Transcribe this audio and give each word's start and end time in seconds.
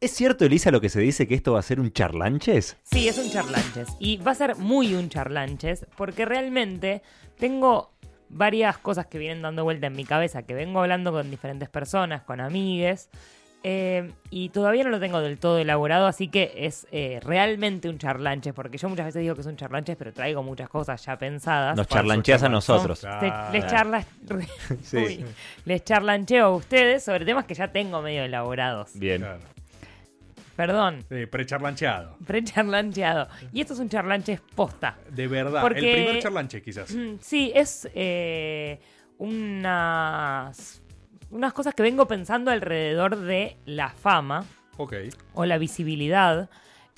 ¿Es 0.00 0.12
cierto, 0.12 0.46
Elisa, 0.46 0.70
lo 0.70 0.80
que 0.80 0.88
se 0.88 0.98
dice 1.00 1.28
que 1.28 1.34
esto 1.34 1.52
va 1.52 1.58
a 1.58 1.62
ser 1.62 1.78
un 1.78 1.92
charlanches? 1.92 2.78
Sí, 2.84 3.06
es 3.06 3.18
un 3.18 3.30
charlanches. 3.30 3.88
Y 3.98 4.16
va 4.16 4.30
a 4.32 4.34
ser 4.34 4.56
muy 4.56 4.94
un 4.94 5.10
charlanches 5.10 5.84
porque 5.96 6.24
realmente 6.24 7.02
tengo 7.38 7.90
varias 8.30 8.78
cosas 8.78 9.06
que 9.06 9.18
vienen 9.18 9.42
dando 9.42 9.62
vuelta 9.64 9.88
en 9.88 9.92
mi 9.94 10.04
cabeza, 10.06 10.42
que 10.44 10.54
vengo 10.54 10.80
hablando 10.80 11.12
con 11.12 11.30
diferentes 11.30 11.68
personas, 11.68 12.22
con 12.22 12.40
amigues, 12.40 13.10
eh, 13.62 14.10
y 14.30 14.48
todavía 14.48 14.84
no 14.84 14.90
lo 14.90 15.00
tengo 15.00 15.20
del 15.20 15.36
todo 15.38 15.58
elaborado, 15.58 16.06
así 16.06 16.28
que 16.28 16.50
es 16.56 16.86
eh, 16.92 17.20
realmente 17.22 17.90
un 17.90 17.98
charlanches, 17.98 18.54
porque 18.54 18.78
yo 18.78 18.88
muchas 18.88 19.04
veces 19.04 19.20
digo 19.20 19.34
que 19.34 19.42
es 19.42 19.46
un 19.46 19.56
charlanches, 19.56 19.96
pero 19.98 20.14
traigo 20.14 20.42
muchas 20.42 20.70
cosas 20.70 21.04
ya 21.04 21.18
pensadas. 21.18 21.76
Nos 21.76 21.88
charlancheas 21.88 22.42
a 22.42 22.48
nosotros. 22.48 23.02
Les, 23.52 23.66
charla- 23.66 24.06
Uy, 24.94 25.26
les 25.66 25.84
charlancheo 25.84 26.46
a 26.46 26.50
ustedes 26.56 27.04
sobre 27.04 27.26
temas 27.26 27.44
que 27.44 27.52
ya 27.52 27.68
tengo 27.70 28.00
medio 28.00 28.22
elaborados. 28.24 28.92
Bien. 28.94 29.20
Claro. 29.20 29.40
Perdón, 30.66 31.04
Sí, 31.08 31.24
precharlancheado. 31.26 32.16
pre-charlancheado. 32.26 33.28
Y 33.52 33.62
esto 33.62 33.72
es 33.72 33.80
un 33.80 33.88
charlanches 33.88 34.40
posta. 34.54 34.98
De 35.10 35.26
verdad. 35.26 35.62
Porque- 35.62 35.90
El 35.92 36.04
primer 36.04 36.22
charlanche, 36.22 36.60
quizás. 36.60 36.94
Mm, 36.94 37.14
Sí, 37.20 37.50
es 37.54 37.88
eh, 37.94 38.78
unas, 39.18 40.82
unas 41.30 41.52
cosas 41.52 41.74
que 41.74 41.82
vengo 41.82 42.06
pensando 42.06 42.50
alrededor 42.50 43.16
de 43.16 43.56
la 43.64 43.88
fama 43.90 44.44
Ok. 44.76 44.94
o 45.34 45.44
la 45.46 45.58
visibilidad. 45.58 46.50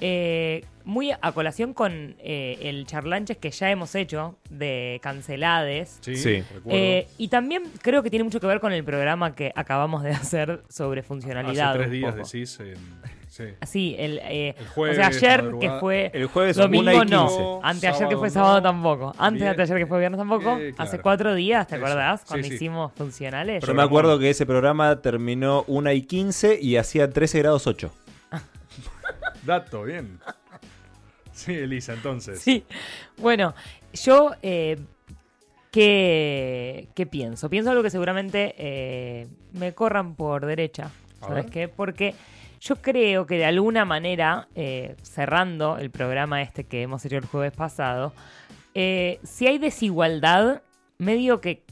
eh, 0.04 0.64
muy 0.84 1.12
a 1.12 1.30
colación 1.32 1.74
con 1.74 2.16
eh, 2.18 2.58
el 2.62 2.86
charlanches 2.86 3.36
que 3.36 3.52
ya 3.52 3.70
hemos 3.70 3.94
hecho 3.94 4.36
de 4.50 4.98
cancelades. 5.00 5.98
Sí, 6.00 6.16
Sí. 6.16 6.40
recuerdo. 6.40 6.70
Eh, 6.76 7.06
y 7.18 7.28
también 7.28 7.62
creo 7.82 8.02
que 8.02 8.10
tiene 8.10 8.24
mucho 8.24 8.40
que 8.40 8.48
ver 8.48 8.58
con 8.58 8.72
el 8.72 8.82
programa 8.82 9.36
que 9.36 9.52
acabamos 9.54 10.02
de 10.02 10.10
hacer 10.10 10.64
sobre 10.68 11.04
funcionalidad. 11.04 11.70
Hace 11.70 11.78
tres 11.78 11.90
días 11.92 12.14
poco. 12.16 12.24
decís. 12.26 12.58
en- 12.58 13.21
sí. 13.66 13.96
El, 13.98 14.18
eh, 14.22 14.54
El 14.58 14.66
jueves, 14.68 14.98
o 14.98 15.00
sea, 15.00 15.06
ayer 15.08 15.42
madrugada. 15.42 15.74
que 15.74 15.80
fue 15.80 16.10
El 16.12 16.26
jueves 16.26 16.56
domingo 16.56 16.90
1 16.90 16.92
y 16.92 17.00
15. 17.00 17.14
no, 17.14 17.60
anteayer 17.62 18.08
que 18.08 18.16
fue 18.16 18.30
Sábado 18.30 18.56
no. 18.56 18.62
tampoco, 18.62 19.14
antes 19.18 19.42
de 19.42 19.48
anteayer 19.48 19.78
que 19.78 19.86
fue 19.86 19.98
viernes 19.98 20.18
tampoco, 20.18 20.58
Eh, 20.58 20.74
hace 20.78 21.00
cuatro 21.00 21.34
días, 21.34 21.66
¿te 21.66 21.76
Eso. 21.76 21.84
acordás? 21.86 22.20
Sí, 22.20 22.26
Cuando 22.28 22.48
sí. 22.48 22.54
hicimos 22.54 22.92
funcionales. 22.92 23.64
Yo 23.64 23.74
me 23.74 23.82
acuerdo 23.82 24.18
que 24.18 24.30
ese 24.30 24.44
programa 24.46 25.00
terminó 25.00 25.64
1 25.66 25.92
y 25.92 26.02
15 26.02 26.58
y 26.60 26.76
hacía 26.76 27.08
13 27.10 27.38
grados 27.38 27.66
8. 27.66 27.90
Dato, 29.46 29.84
bien. 29.84 30.18
Sí, 31.32 31.54
Elisa, 31.54 31.94
entonces. 31.94 32.40
Sí, 32.40 32.64
bueno, 33.16 33.54
yo, 33.94 34.32
eh, 34.42 34.78
¿qué, 35.70 36.88
qué 36.94 37.06
pienso? 37.06 37.48
Pienso 37.48 37.70
algo 37.70 37.82
que 37.82 37.90
seguramente 37.90 38.54
eh, 38.58 39.26
me 39.52 39.72
corran 39.74 40.14
por 40.14 40.44
derecha, 40.46 40.90
¿sabes 41.20 41.46
qué? 41.46 41.68
Porque 41.68 42.14
yo 42.62 42.76
creo 42.76 43.26
que 43.26 43.38
de 43.38 43.44
alguna 43.44 43.84
manera, 43.84 44.46
eh, 44.54 44.94
cerrando 45.02 45.78
el 45.78 45.90
programa 45.90 46.42
este 46.42 46.62
que 46.62 46.82
hemos 46.82 47.04
hecho 47.04 47.16
el 47.16 47.26
jueves 47.26 47.52
pasado, 47.52 48.12
eh, 48.74 49.18
si 49.24 49.48
hay 49.48 49.58
desigualdad, 49.58 50.62
medio 50.96 51.40
que 51.40 51.64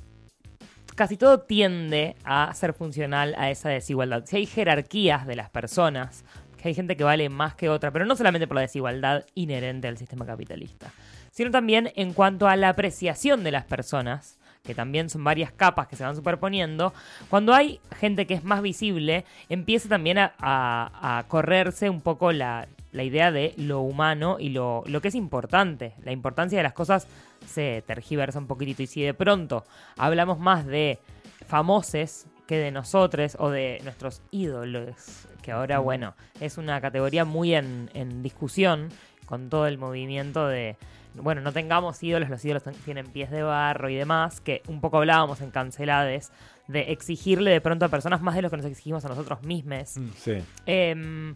casi 0.96 1.16
todo 1.16 1.42
tiende 1.42 2.16
a 2.24 2.52
ser 2.54 2.72
funcional 2.72 3.36
a 3.38 3.50
esa 3.50 3.68
desigualdad. 3.68 4.24
Si 4.26 4.36
hay 4.36 4.46
jerarquías 4.46 5.28
de 5.28 5.36
las 5.36 5.48
personas, 5.48 6.24
que 6.60 6.68
hay 6.68 6.74
gente 6.74 6.96
que 6.96 7.04
vale 7.04 7.28
más 7.28 7.54
que 7.54 7.68
otra, 7.68 7.92
pero 7.92 8.04
no 8.04 8.16
solamente 8.16 8.48
por 8.48 8.56
la 8.56 8.62
desigualdad 8.62 9.24
inherente 9.36 9.86
al 9.86 9.96
sistema 9.96 10.26
capitalista, 10.26 10.90
sino 11.30 11.52
también 11.52 11.92
en 11.94 12.12
cuanto 12.14 12.48
a 12.48 12.56
la 12.56 12.70
apreciación 12.70 13.44
de 13.44 13.52
las 13.52 13.64
personas, 13.64 14.39
que 14.62 14.74
también 14.74 15.08
son 15.10 15.24
varias 15.24 15.52
capas 15.52 15.88
que 15.88 15.96
se 15.96 16.04
van 16.04 16.14
superponiendo, 16.16 16.92
cuando 17.28 17.54
hay 17.54 17.80
gente 17.98 18.26
que 18.26 18.34
es 18.34 18.44
más 18.44 18.62
visible, 18.62 19.24
empieza 19.48 19.88
también 19.88 20.18
a, 20.18 20.34
a- 20.38 21.18
a 21.18 21.22
correrse 21.28 21.88
un 21.90 22.00
poco 22.00 22.32
la, 22.32 22.68
la 22.92 23.02
idea 23.02 23.32
de 23.32 23.54
lo 23.56 23.80
humano 23.80 24.36
y 24.38 24.50
lo, 24.50 24.82
lo 24.86 25.00
que 25.00 25.08
es 25.08 25.14
importante. 25.14 25.94
La 26.04 26.12
importancia 26.12 26.58
de 26.58 26.62
las 26.62 26.72
cosas 26.72 27.06
se 27.46 27.82
tergiversa 27.86 28.38
un 28.38 28.46
poquitito. 28.46 28.82
Y 28.82 28.86
si 28.86 29.02
de 29.02 29.14
pronto 29.14 29.64
hablamos 29.96 30.38
más 30.38 30.66
de 30.66 30.98
famoses 31.46 32.26
que 32.46 32.58
de 32.58 32.70
nosotros 32.70 33.36
o 33.38 33.48
de 33.50 33.80
nuestros 33.84 34.22
ídolos, 34.30 35.26
que 35.42 35.52
ahora, 35.52 35.78
bueno, 35.78 36.14
es 36.40 36.58
una 36.58 36.80
categoría 36.80 37.24
muy 37.24 37.54
en, 37.54 37.90
en 37.94 38.22
discusión 38.22 38.88
con 39.24 39.48
todo 39.48 39.66
el 39.68 39.78
movimiento 39.78 40.48
de, 40.48 40.76
bueno, 41.14 41.40
no 41.40 41.52
tengamos 41.52 42.02
ídolos, 42.02 42.28
los 42.30 42.44
ídolos 42.44 42.62
tienen 42.84 43.06
pies 43.06 43.30
de 43.30 43.42
barro 43.42 43.88
y 43.88 43.96
demás, 43.96 44.40
que 44.40 44.62
un 44.68 44.80
poco 44.80 44.98
hablábamos 44.98 45.40
en 45.40 45.50
Cancelades, 45.50 46.32
de 46.68 46.92
exigirle 46.92 47.50
de 47.50 47.60
pronto 47.60 47.84
a 47.84 47.88
personas 47.88 48.20
más 48.22 48.34
de 48.36 48.42
lo 48.42 48.50
que 48.50 48.56
nos 48.56 48.66
exigimos 48.66 49.04
a 49.04 49.08
nosotros 49.08 49.42
mismos. 49.42 49.96
Mm. 49.96 50.08
Sí. 50.16 50.38
Em, 50.66 51.34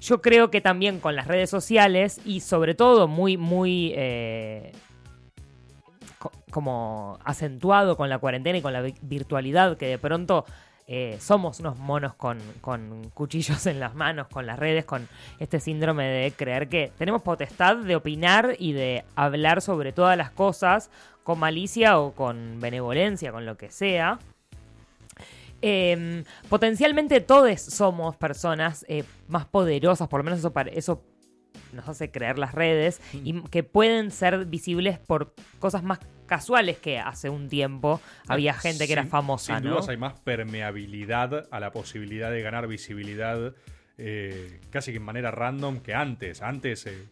yo 0.00 0.20
creo 0.20 0.50
que 0.50 0.60
también 0.60 0.98
con 1.00 1.14
las 1.16 1.26
redes 1.26 1.48
sociales 1.50 2.20
y 2.24 2.40
sobre 2.40 2.74
todo 2.74 3.06
muy, 3.08 3.36
muy 3.36 3.92
eh, 3.96 4.72
co- 6.18 6.32
como 6.50 7.18
acentuado 7.24 7.96
con 7.96 8.08
la 8.08 8.18
cuarentena 8.18 8.58
y 8.58 8.62
con 8.62 8.72
la 8.72 8.82
vi- 8.82 8.94
virtualidad, 9.02 9.76
que 9.76 9.86
de 9.86 9.98
pronto 9.98 10.44
eh, 10.88 11.16
somos 11.20 11.58
unos 11.58 11.78
monos 11.78 12.14
con, 12.14 12.38
con 12.60 13.10
cuchillos 13.10 13.66
en 13.66 13.80
las 13.80 13.94
manos, 13.94 14.28
con 14.28 14.46
las 14.46 14.58
redes, 14.58 14.84
con 14.84 15.08
este 15.40 15.58
síndrome 15.58 16.04
de 16.04 16.30
creer 16.30 16.68
que 16.68 16.92
tenemos 16.96 17.22
potestad 17.22 17.76
de 17.76 17.96
opinar 17.96 18.54
y 18.58 18.72
de 18.72 19.04
hablar 19.16 19.62
sobre 19.62 19.92
todas 19.92 20.16
las 20.16 20.30
cosas 20.30 20.90
con 21.24 21.40
malicia 21.40 21.98
o 21.98 22.12
con 22.12 22.60
benevolencia, 22.60 23.32
con 23.32 23.46
lo 23.46 23.56
que 23.56 23.70
sea. 23.70 24.20
Eh, 25.60 26.22
potencialmente 26.48 27.20
todos 27.20 27.60
somos 27.60 28.16
personas 28.16 28.84
eh, 28.88 29.02
más 29.26 29.46
poderosas, 29.46 30.06
por 30.06 30.20
lo 30.20 30.24
menos 30.24 30.38
eso, 30.38 30.52
eso 30.72 31.02
nos 31.72 31.88
hace 31.88 32.12
creer 32.12 32.38
las 32.38 32.54
redes, 32.54 33.00
y 33.12 33.40
que 33.42 33.64
pueden 33.64 34.12
ser 34.12 34.44
visibles 34.44 35.00
por 35.00 35.34
cosas 35.58 35.82
más 35.82 35.98
casuales 36.26 36.78
que 36.78 36.98
hace 36.98 37.30
un 37.30 37.48
tiempo 37.48 38.00
había 38.28 38.54
gente 38.54 38.86
que 38.86 38.92
era 38.92 39.06
famosa, 39.06 39.56
Sin 39.56 39.64
¿no? 39.64 39.74
dudas 39.74 39.88
hay 39.88 39.96
más 39.96 40.14
permeabilidad 40.20 41.48
a 41.50 41.60
la 41.60 41.72
posibilidad 41.72 42.30
de 42.30 42.42
ganar 42.42 42.66
visibilidad 42.66 43.54
eh, 43.98 44.60
casi 44.70 44.90
que 44.92 44.98
en 44.98 45.04
manera 45.04 45.30
random 45.30 45.80
que 45.80 45.94
antes. 45.94 46.42
Antes, 46.42 46.86
eh, 46.86 47.06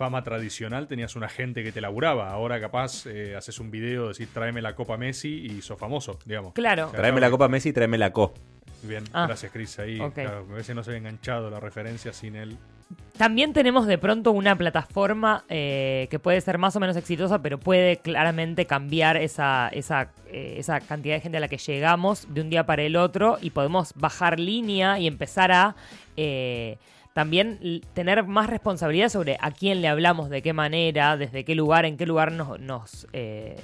fama 0.00 0.24
tradicional, 0.24 0.88
tenías 0.88 1.14
una 1.14 1.28
gente 1.28 1.62
que 1.62 1.72
te 1.72 1.82
laburaba. 1.82 2.30
Ahora 2.30 2.58
capaz 2.58 3.04
eh, 3.04 3.36
haces 3.36 3.60
un 3.60 3.70
video, 3.70 4.08
decís 4.08 4.28
tráeme 4.32 4.62
la 4.62 4.74
Copa 4.74 4.96
Messi 4.96 5.28
y 5.28 5.60
sos 5.60 5.78
famoso, 5.78 6.18
digamos. 6.24 6.54
Claro. 6.54 6.86
O 6.86 6.90
sea, 6.90 7.00
Tráeme 7.00 7.20
la 7.20 7.28
Copa 7.30 7.48
Messi 7.48 7.68
y 7.68 7.72
tráeme 7.74 7.98
la 7.98 8.10
Co. 8.10 8.32
Bien, 8.82 9.04
Ah, 9.12 9.26
gracias 9.26 9.52
Chris 9.52 9.78
ahí. 9.78 9.98
Claro, 10.14 10.46
a 10.50 10.54
veces 10.54 10.74
no 10.74 10.82
se 10.82 10.88
había 10.88 11.00
enganchado 11.00 11.50
la 11.50 11.60
referencia 11.60 12.14
sin 12.14 12.34
él. 12.34 12.56
También 13.18 13.52
tenemos 13.52 13.86
de 13.86 13.98
pronto 13.98 14.32
una 14.32 14.56
plataforma 14.56 15.44
eh, 15.50 16.08
que 16.10 16.18
puede 16.18 16.40
ser 16.40 16.56
más 16.56 16.74
o 16.76 16.80
menos 16.80 16.96
exitosa, 16.96 17.42
pero 17.42 17.60
puede 17.60 17.98
claramente 17.98 18.64
cambiar 18.64 19.18
esa, 19.18 19.68
esa, 19.68 20.12
eh, 20.28 20.54
esa 20.56 20.80
cantidad 20.80 21.16
de 21.16 21.20
gente 21.20 21.36
a 21.36 21.40
la 21.42 21.48
que 21.48 21.58
llegamos 21.58 22.26
de 22.32 22.40
un 22.40 22.48
día 22.48 22.64
para 22.64 22.82
el 22.82 22.96
otro 22.96 23.36
y 23.42 23.50
podemos 23.50 23.92
bajar 23.96 24.40
línea 24.40 24.98
y 24.98 25.06
empezar 25.06 25.52
a 25.52 25.76
eh, 26.16 26.78
también 27.12 27.82
tener 27.92 28.24
más 28.24 28.48
responsabilidad 28.48 29.08
sobre 29.08 29.36
a 29.40 29.50
quién 29.50 29.82
le 29.82 29.88
hablamos, 29.88 30.30
de 30.30 30.42
qué 30.42 30.52
manera, 30.52 31.16
desde 31.16 31.44
qué 31.44 31.54
lugar, 31.54 31.84
en 31.84 31.96
qué 31.96 32.06
lugar 32.06 32.32
nos... 32.32 33.06
eh, 33.12 33.56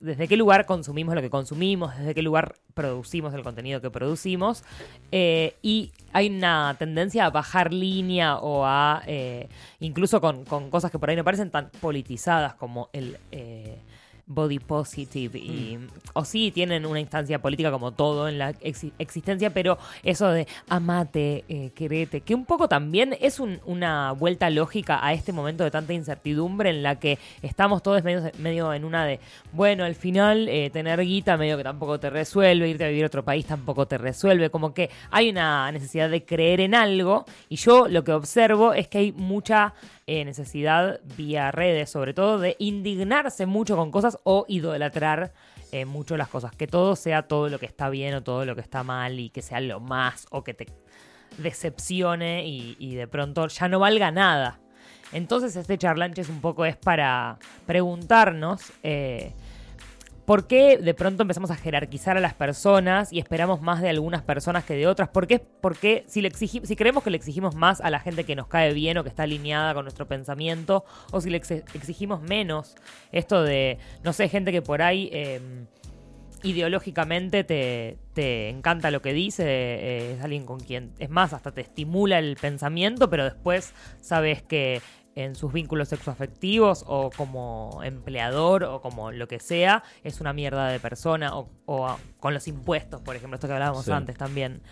desde 0.00 0.26
qué 0.26 0.36
lugar 0.36 0.66
consumimos 0.66 1.14
lo 1.14 1.20
que 1.20 1.30
consumimos, 1.30 1.96
desde 1.96 2.12
qué 2.12 2.22
lugar 2.22 2.56
producimos 2.74 3.32
el 3.34 3.44
contenido 3.44 3.80
que 3.80 3.88
producimos. 3.88 4.64
eh, 5.12 5.54
y 5.62 5.92
hay 6.12 6.28
una 6.28 6.74
tendencia 6.76 7.26
a 7.26 7.30
bajar 7.30 7.72
línea 7.72 8.38
o 8.38 8.64
a, 8.66 9.02
eh, 9.06 9.48
incluso 9.78 10.20
con, 10.20 10.44
cosas 10.44 10.90
que 10.90 10.98
por 10.98 11.10
ahí 11.10 11.16
no 11.16 11.22
parecen 11.22 11.50
tan 11.50 11.70
politizadas 11.80 12.54
como 12.54 12.88
el 12.92 13.16
body 14.32 14.60
positive. 14.60 15.36
Y, 15.38 15.78
O 16.12 16.24
sí, 16.24 16.50
tienen 16.52 16.86
una 16.86 17.00
instancia 17.00 17.40
política 17.40 17.70
como 17.70 17.92
todo 17.92 18.28
en 18.28 18.38
la 18.38 18.52
exi- 18.54 18.92
existencia, 18.98 19.50
pero 19.50 19.76
eso 20.02 20.28
de 20.28 20.46
amate, 20.68 21.44
eh, 21.48 21.70
querete, 21.74 22.20
que 22.20 22.34
un 22.34 22.44
poco 22.44 22.68
también 22.68 23.16
es 23.20 23.40
un- 23.40 23.60
una 23.66 24.12
vuelta 24.12 24.48
lógica 24.50 25.04
a 25.04 25.12
este 25.12 25.32
momento 25.32 25.64
de 25.64 25.70
tanta 25.70 25.92
incertidumbre 25.92 26.70
en 26.70 26.82
la 26.82 26.98
que 26.98 27.18
estamos 27.42 27.82
todos 27.82 28.02
medio, 28.04 28.30
medio 28.38 28.72
en 28.72 28.84
una 28.84 29.04
de, 29.04 29.18
bueno, 29.52 29.84
al 29.84 29.94
final 29.96 30.48
eh, 30.48 30.70
tener 30.70 31.00
guita 31.04 31.36
medio 31.36 31.56
que 31.56 31.64
tampoco 31.64 31.98
te 32.00 32.08
resuelve, 32.10 32.68
irte 32.68 32.84
a 32.84 32.88
vivir 32.88 33.04
a 33.04 33.08
otro 33.08 33.24
país 33.24 33.46
tampoco 33.46 33.86
te 33.86 33.98
resuelve, 33.98 34.50
como 34.50 34.72
que 34.74 34.90
hay 35.10 35.28
una 35.30 35.70
necesidad 35.72 36.08
de 36.08 36.24
creer 36.24 36.60
en 36.60 36.74
algo 36.74 37.24
y 37.48 37.56
yo 37.56 37.88
lo 37.88 38.04
que 38.04 38.12
observo 38.12 38.72
es 38.74 38.86
que 38.88 38.98
hay 38.98 39.12
mucha 39.12 39.74
eh, 40.06 40.24
necesidad 40.24 40.98
vía 41.16 41.52
redes, 41.52 41.88
sobre 41.88 42.14
todo, 42.14 42.40
de 42.40 42.56
indignarse 42.58 43.46
mucho 43.46 43.76
con 43.76 43.92
cosas 43.92 44.18
o 44.24 44.44
idolatrar 44.48 45.32
eh, 45.72 45.84
mucho 45.84 46.16
las 46.16 46.28
cosas. 46.28 46.54
Que 46.54 46.66
todo 46.66 46.96
sea 46.96 47.22
todo 47.22 47.48
lo 47.48 47.58
que 47.58 47.66
está 47.66 47.88
bien 47.88 48.14
o 48.14 48.22
todo 48.22 48.44
lo 48.44 48.54
que 48.54 48.60
está 48.60 48.82
mal 48.82 49.18
y 49.18 49.30
que 49.30 49.42
sea 49.42 49.60
lo 49.60 49.80
más 49.80 50.26
o 50.30 50.44
que 50.44 50.54
te 50.54 50.66
decepcione 51.38 52.46
y, 52.46 52.76
y 52.78 52.94
de 52.94 53.06
pronto 53.06 53.46
ya 53.46 53.68
no 53.68 53.78
valga 53.78 54.10
nada. 54.10 54.60
Entonces 55.12 55.56
este 55.56 55.76
charlanche 55.76 56.22
es 56.22 56.28
un 56.28 56.40
poco 56.40 56.64
es 56.64 56.76
para 56.76 57.38
preguntarnos 57.66 58.72
eh, 58.82 59.32
¿Por 60.30 60.46
qué 60.46 60.78
de 60.78 60.94
pronto 60.94 61.22
empezamos 61.22 61.50
a 61.50 61.56
jerarquizar 61.56 62.16
a 62.16 62.20
las 62.20 62.34
personas 62.34 63.12
y 63.12 63.18
esperamos 63.18 63.62
más 63.62 63.82
de 63.82 63.88
algunas 63.88 64.22
personas 64.22 64.62
que 64.62 64.74
de 64.74 64.86
otras? 64.86 65.08
¿Por 65.08 65.26
qué, 65.26 65.40
porque 65.40 66.04
si, 66.06 66.22
le 66.22 66.30
si 66.30 66.76
creemos 66.76 67.02
que 67.02 67.10
le 67.10 67.16
exigimos 67.16 67.56
más 67.56 67.80
a 67.80 67.90
la 67.90 67.98
gente 67.98 68.22
que 68.22 68.36
nos 68.36 68.46
cae 68.46 68.72
bien 68.72 68.96
o 68.96 69.02
que 69.02 69.08
está 69.08 69.24
alineada 69.24 69.74
con 69.74 69.84
nuestro 69.84 70.06
pensamiento, 70.06 70.84
o 71.10 71.20
si 71.20 71.30
le 71.30 71.38
exigimos 71.38 72.22
menos 72.22 72.76
esto 73.10 73.42
de, 73.42 73.78
no 74.04 74.12
sé, 74.12 74.28
gente 74.28 74.52
que 74.52 74.62
por 74.62 74.82
ahí... 74.82 75.10
Em, 75.12 75.66
ideológicamente 76.42 77.44
te, 77.44 77.98
te, 78.14 78.48
encanta 78.48 78.90
lo 78.90 79.02
que 79.02 79.12
dice, 79.12 79.44
eh, 79.46 80.14
es 80.14 80.24
alguien 80.24 80.46
con 80.46 80.58
quien, 80.58 80.92
es 80.98 81.10
más, 81.10 81.34
hasta 81.34 81.50
te 81.50 81.60
estimula 81.60 82.18
el 82.18 82.36
pensamiento, 82.36 83.10
pero 83.10 83.24
después 83.24 83.74
sabes 84.00 84.40
que 84.40 84.80
en 85.14 85.34
sus 85.34 85.52
vínculos 85.52 85.88
sexoafectivos 85.88 86.84
o 86.86 87.10
como 87.16 87.80
empleador 87.82 88.64
o 88.64 88.80
como 88.80 89.12
lo 89.12 89.28
que 89.28 89.40
sea, 89.40 89.82
es 90.04 90.20
una 90.20 90.32
mierda 90.32 90.68
de 90.68 90.80
persona 90.80 91.32
o, 91.34 91.48
con 92.18 92.34
los 92.34 92.48
impuestos, 92.48 93.00
por 93.02 93.16
ejemplo, 93.16 93.34
esto 93.36 93.46
que 93.46 93.54
hablábamos 93.54 93.88
antes 93.88 94.16
también. 94.16 94.62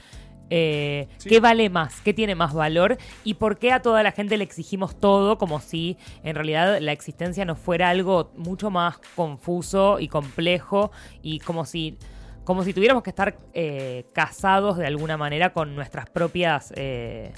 Eh, 0.51 1.09
¿Qué 1.23 1.41
vale 1.41 1.69
más? 1.69 2.01
¿Qué 2.01 2.15
tiene 2.15 2.35
más 2.35 2.55
valor? 2.55 2.97
¿Y 3.23 3.35
por 3.35 3.59
qué 3.59 3.73
a 3.73 3.83
toda 3.83 4.03
la 4.03 4.13
gente 4.13 4.39
le 4.39 4.45
exigimos 4.45 4.99
todo 4.99 5.37
como 5.37 5.61
si 5.61 5.99
en 6.23 6.35
realidad 6.35 6.79
la 6.81 6.93
existencia 6.93 7.45
no 7.45 7.55
fuera 7.55 7.91
algo 7.91 8.33
mucho 8.35 8.71
más 8.71 8.99
confuso 9.15 10.01
y 10.01 10.09
complejo 10.09 10.91
y 11.23 11.41
como 11.41 11.67
si, 11.67 11.99
como 12.45 12.65
si 12.65 12.73
tuviéramos 12.73 13.03
que 13.03 13.11
estar 13.11 13.39
eh, 13.53 14.07
casados 14.15 14.79
de 14.79 14.87
alguna 14.87 15.17
manera 15.17 15.53
con 15.53 15.75
nuestras 15.75 16.09
propias... 16.09 16.73
Eh, 16.77 17.33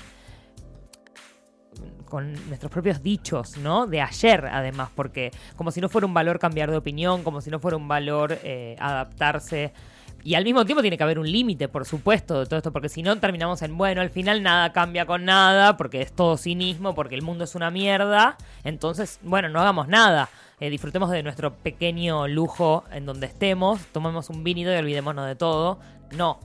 con 2.10 2.34
nuestros 2.48 2.70
propios 2.70 3.02
dichos, 3.02 3.56
¿no? 3.56 3.86
De 3.86 4.02
ayer, 4.02 4.44
además, 4.52 4.90
porque 4.94 5.30
como 5.56 5.70
si 5.70 5.80
no 5.80 5.88
fuera 5.88 6.06
un 6.06 6.12
valor 6.12 6.38
cambiar 6.38 6.70
de 6.70 6.76
opinión, 6.76 7.22
como 7.22 7.40
si 7.40 7.48
no 7.48 7.58
fuera 7.58 7.78
un 7.78 7.88
valor 7.88 8.38
eh, 8.44 8.76
adaptarse. 8.78 9.72
Y 10.22 10.34
al 10.34 10.44
mismo 10.44 10.66
tiempo 10.66 10.82
tiene 10.82 10.98
que 10.98 11.02
haber 11.02 11.18
un 11.18 11.30
límite, 11.30 11.68
por 11.68 11.86
supuesto, 11.86 12.40
de 12.40 12.44
todo 12.44 12.58
esto, 12.58 12.72
porque 12.72 12.90
si 12.90 13.02
no 13.02 13.18
terminamos 13.18 13.62
en, 13.62 13.78
bueno, 13.78 14.02
al 14.02 14.10
final 14.10 14.42
nada 14.42 14.72
cambia 14.72 15.06
con 15.06 15.24
nada, 15.24 15.78
porque 15.78 16.02
es 16.02 16.12
todo 16.12 16.36
cinismo, 16.36 16.94
porque 16.94 17.14
el 17.14 17.22
mundo 17.22 17.44
es 17.44 17.54
una 17.54 17.70
mierda. 17.70 18.36
Entonces, 18.62 19.18
bueno, 19.22 19.48
no 19.48 19.60
hagamos 19.60 19.88
nada. 19.88 20.28
Eh, 20.60 20.68
disfrutemos 20.68 21.10
de 21.10 21.22
nuestro 21.22 21.54
pequeño 21.54 22.28
lujo 22.28 22.84
en 22.92 23.06
donde 23.06 23.26
estemos, 23.28 23.80
tomemos 23.92 24.28
un 24.28 24.44
vinito 24.44 24.70
y 24.70 24.76
olvidémonos 24.76 25.26
de 25.26 25.36
todo. 25.36 25.78
No. 26.12 26.38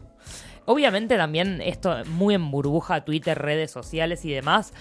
Obviamente 0.68 1.18
también 1.18 1.62
esto 1.62 2.04
muy 2.06 2.34
en 2.34 2.50
burbuja, 2.50 3.06
Twitter, 3.06 3.38
redes 3.38 3.70
sociales 3.70 4.26
y 4.26 4.32
demás, 4.32 4.74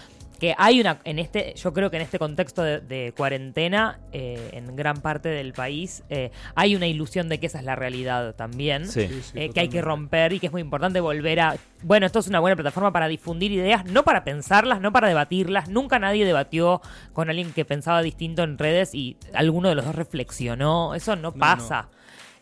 que 0.44 0.54
hay 0.58 0.78
una, 0.78 0.98
en 1.04 1.18
este, 1.18 1.54
yo 1.56 1.72
creo 1.72 1.90
que 1.90 1.96
en 1.96 2.02
este 2.02 2.18
contexto 2.18 2.62
de, 2.62 3.14
cuarentena, 3.16 3.98
eh, 4.12 4.50
en 4.52 4.76
gran 4.76 4.98
parte 5.00 5.30
del 5.30 5.54
país, 5.54 6.02
eh, 6.10 6.32
hay 6.54 6.76
una 6.76 6.86
ilusión 6.86 7.30
de 7.30 7.40
que 7.40 7.46
esa 7.46 7.60
es 7.60 7.64
la 7.64 7.76
realidad 7.76 8.34
también, 8.34 8.84
eh, 8.94 9.50
que 9.54 9.60
hay 9.60 9.68
que 9.70 9.80
romper 9.80 10.34
y 10.34 10.40
que 10.40 10.48
es 10.48 10.52
muy 10.52 10.60
importante 10.60 11.00
volver 11.00 11.40
a, 11.40 11.56
bueno, 11.82 12.04
esto 12.04 12.18
es 12.18 12.26
una 12.26 12.40
buena 12.40 12.56
plataforma 12.56 12.92
para 12.92 13.08
difundir 13.08 13.52
ideas, 13.52 13.86
no 13.86 14.02
para 14.02 14.22
pensarlas, 14.22 14.82
no 14.82 14.92
para 14.92 15.08
debatirlas, 15.08 15.70
nunca 15.70 15.98
nadie 15.98 16.26
debatió 16.26 16.82
con 17.14 17.30
alguien 17.30 17.54
que 17.54 17.64
pensaba 17.64 18.02
distinto 18.02 18.42
en 18.42 18.58
redes 18.58 18.94
y 18.94 19.16
alguno 19.32 19.70
de 19.70 19.76
los 19.76 19.86
dos 19.86 19.94
reflexionó, 19.94 20.94
eso 20.94 21.16
no, 21.16 21.32
pasa. 21.32 21.88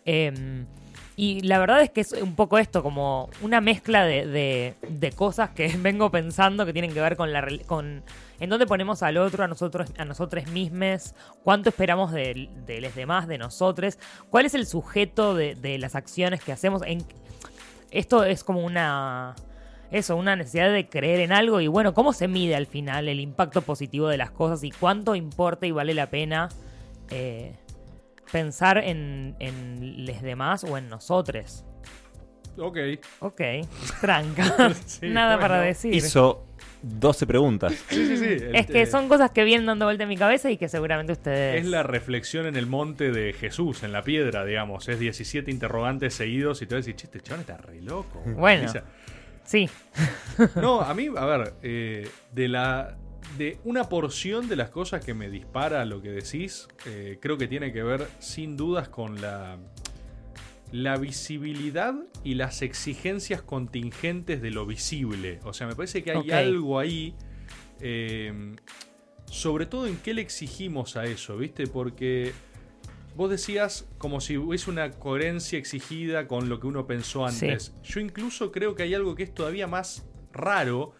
Em, 0.05 0.67
y 1.17 1.41
la 1.43 1.59
verdad 1.59 1.83
es 1.83 1.91
que 1.91 2.01
es 2.01 2.13
un 2.13 2.35
poco 2.35 2.59
esto, 2.59 2.83
como 2.83 3.29
una 3.43 3.61
mezcla 3.61 4.05
de, 4.05 4.75
de, 4.89 5.13
cosas 5.13 5.51
que 5.51 5.69
vengo 5.79 6.11
pensando 6.11 6.65
que 6.65 6.73
tienen 6.73 6.93
que 6.93 7.01
ver 7.01 7.17
con 7.17 7.33
la 7.33 7.47
con 7.67 8.03
en 8.41 8.51
dónde 8.51 8.67
ponemos 8.67 9.03
al 9.03 9.19
otro, 9.19 9.45
a 9.45 9.49
nosotros, 9.49 9.93
a 9.99 10.05
nosotros 10.05 10.47
mismos, 10.49 11.15
cuánto 11.45 11.69
esperamos 11.69 12.13
de, 12.13 12.49
de 12.67 12.81
los 12.81 12.95
demás, 12.95 13.29
de 13.29 13.39
nosotros, 13.39 13.99
cuál 14.31 14.47
es 14.47 14.55
el 14.55 14.67
sujeto 14.67 15.35
de, 15.35 15.55
de 15.55 15.79
las 15.79 15.95
acciones 15.95 16.43
que 16.43 16.51
hacemos. 16.51 16.83
En, 16.85 17.05
esto 17.91 18.25
es 18.25 18.43
como 18.43 18.65
una 18.65 19.37
eso, 19.93 20.17
una 20.17 20.35
necesidad 20.35 20.73
de 20.73 20.89
creer 20.89 21.21
en 21.21 21.33
algo 21.33 21.61
y 21.61 21.67
bueno, 21.67 21.93
¿cómo 21.93 22.15
se 22.15 22.27
mide 22.27 22.57
al 22.57 22.67
final 22.67 23.09
el 23.09 23.21
impacto 23.21 23.61
positivo 23.61 24.09
de 24.09 24.17
las 24.17 24.31
cosas 24.31 24.65
y 24.65 24.71
cuánto 24.71 25.15
importa 25.15 25.67
y 25.67 25.71
vale 25.71 25.93
la 25.93 26.09
pena 26.09 26.49
eh, 27.11 27.55
pensar 28.33 28.79
en, 28.79 29.37
en 29.39 30.07
los 30.07 30.23
demás 30.23 30.65
o 30.65 30.77
en 30.79 30.89
nosotros. 30.89 31.65
Ok. 32.59 32.79
Ok, 33.21 33.41
tranca. 34.01 34.73
Nada 35.03 35.39
para 35.39 35.61
decir. 35.61 35.95
Hizo 35.95 36.47
12 36.83 37.27
preguntas. 37.27 37.73
Sí, 37.89 38.07
sí, 38.07 38.17
sí. 38.17 38.45
Es 38.53 38.67
que 38.67 38.87
son 38.87 39.09
cosas 39.09 39.31
que 39.31 39.45
vienen 39.45 39.67
dando 39.67 39.87
vuelta 39.87 40.03
en 40.03 40.09
mi 40.09 40.17
cabeza 40.17 40.51
y 40.51 40.57
que 40.57 40.69
seguramente 40.69 41.13
ustedes. 41.13 41.63
Es 41.63 41.67
la 41.67 41.83
reflexión 41.83 42.47
en 42.47 42.57
el 42.57 42.67
monte 42.67 43.11
de 43.11 43.33
Jesús, 43.33 43.83
en 43.83 43.93
la 43.93 44.03
piedra, 44.03 44.45
digamos. 44.45 44.89
Es 44.89 44.99
17 44.99 45.51
interrogantes 45.51 46.15
seguidos 46.15 46.61
y 46.63 46.67
te 46.67 46.75
vas 46.75 46.85
a 46.85 46.87
decir, 46.87 46.97
chiste, 46.97 47.21
chaval 47.21 47.41
está 47.41 47.57
re 47.57 47.81
loco. 47.81 48.23
Bueno. 48.27 48.71
sí. 49.45 49.69
No, 50.57 50.81
a 50.83 50.93
mí, 50.95 51.09
a 51.17 51.25
ver, 51.25 51.55
eh, 51.63 52.09
de 52.33 52.49
la 52.49 52.97
de 53.39 53.59
una 53.65 53.89
porción 53.89 54.49
de 54.49 54.57
las 54.57 54.71
cosas 54.71 55.05
que 55.05 55.15
me 55.15 55.31
dispara 55.31 55.85
lo 55.85 56.03
que 56.03 56.11
decís, 56.11 56.69
eh, 56.87 57.19
creo 57.21 57.39
que 57.39 57.49
tiene 57.49 57.73
que 57.73 57.83
ver 57.83 58.07
sin 58.19 58.57
dudas 58.57 58.89
con 58.89 59.21
la, 59.21 59.59
la 60.73 60.97
visibilidad 60.97 61.95
y 62.25 62.35
las 62.35 62.63
exigencias 62.63 63.43
contingentes 63.43 64.43
de 64.43 64.51
lo 64.51 64.67
visible. 64.67 65.41
O 65.45 65.53
sea, 65.53 65.67
me 65.67 65.75
parece 65.75 66.03
que 66.03 66.13
hay 66.13 66.31
algo 66.31 66.79
ahí, 66.79 67.15
eh, 67.81 68.57
sobre 69.27 69.67
todo 69.67 69.87
en 69.87 69.97
qué 69.99 70.15
le 70.15 70.23
exigimos 70.23 70.97
a 70.97 71.05
eso, 71.05 71.37
¿viste? 71.37 71.67
Porque 71.67 72.33
vos 73.17 73.31
decías 73.31 73.89
como 73.99 74.21
si 74.21 74.37
hubiese 74.39 74.71
una 74.71 74.91
coherencia 74.93 75.59
exigida 75.59 76.27
con 76.27 76.49
lo 76.49 76.61
que 76.61 76.67
uno 76.67 76.87
pensó 76.87 77.27
antes. 77.27 77.75
Yo 77.83 78.01
incluso 78.01 78.53
creo 78.53 78.75
que 78.75 78.83
hay 78.83 78.95
algo 78.95 79.15
que 79.15 79.23
es 79.25 79.35
todavía 79.35 79.67
más 79.67 80.07
raro 80.33 80.95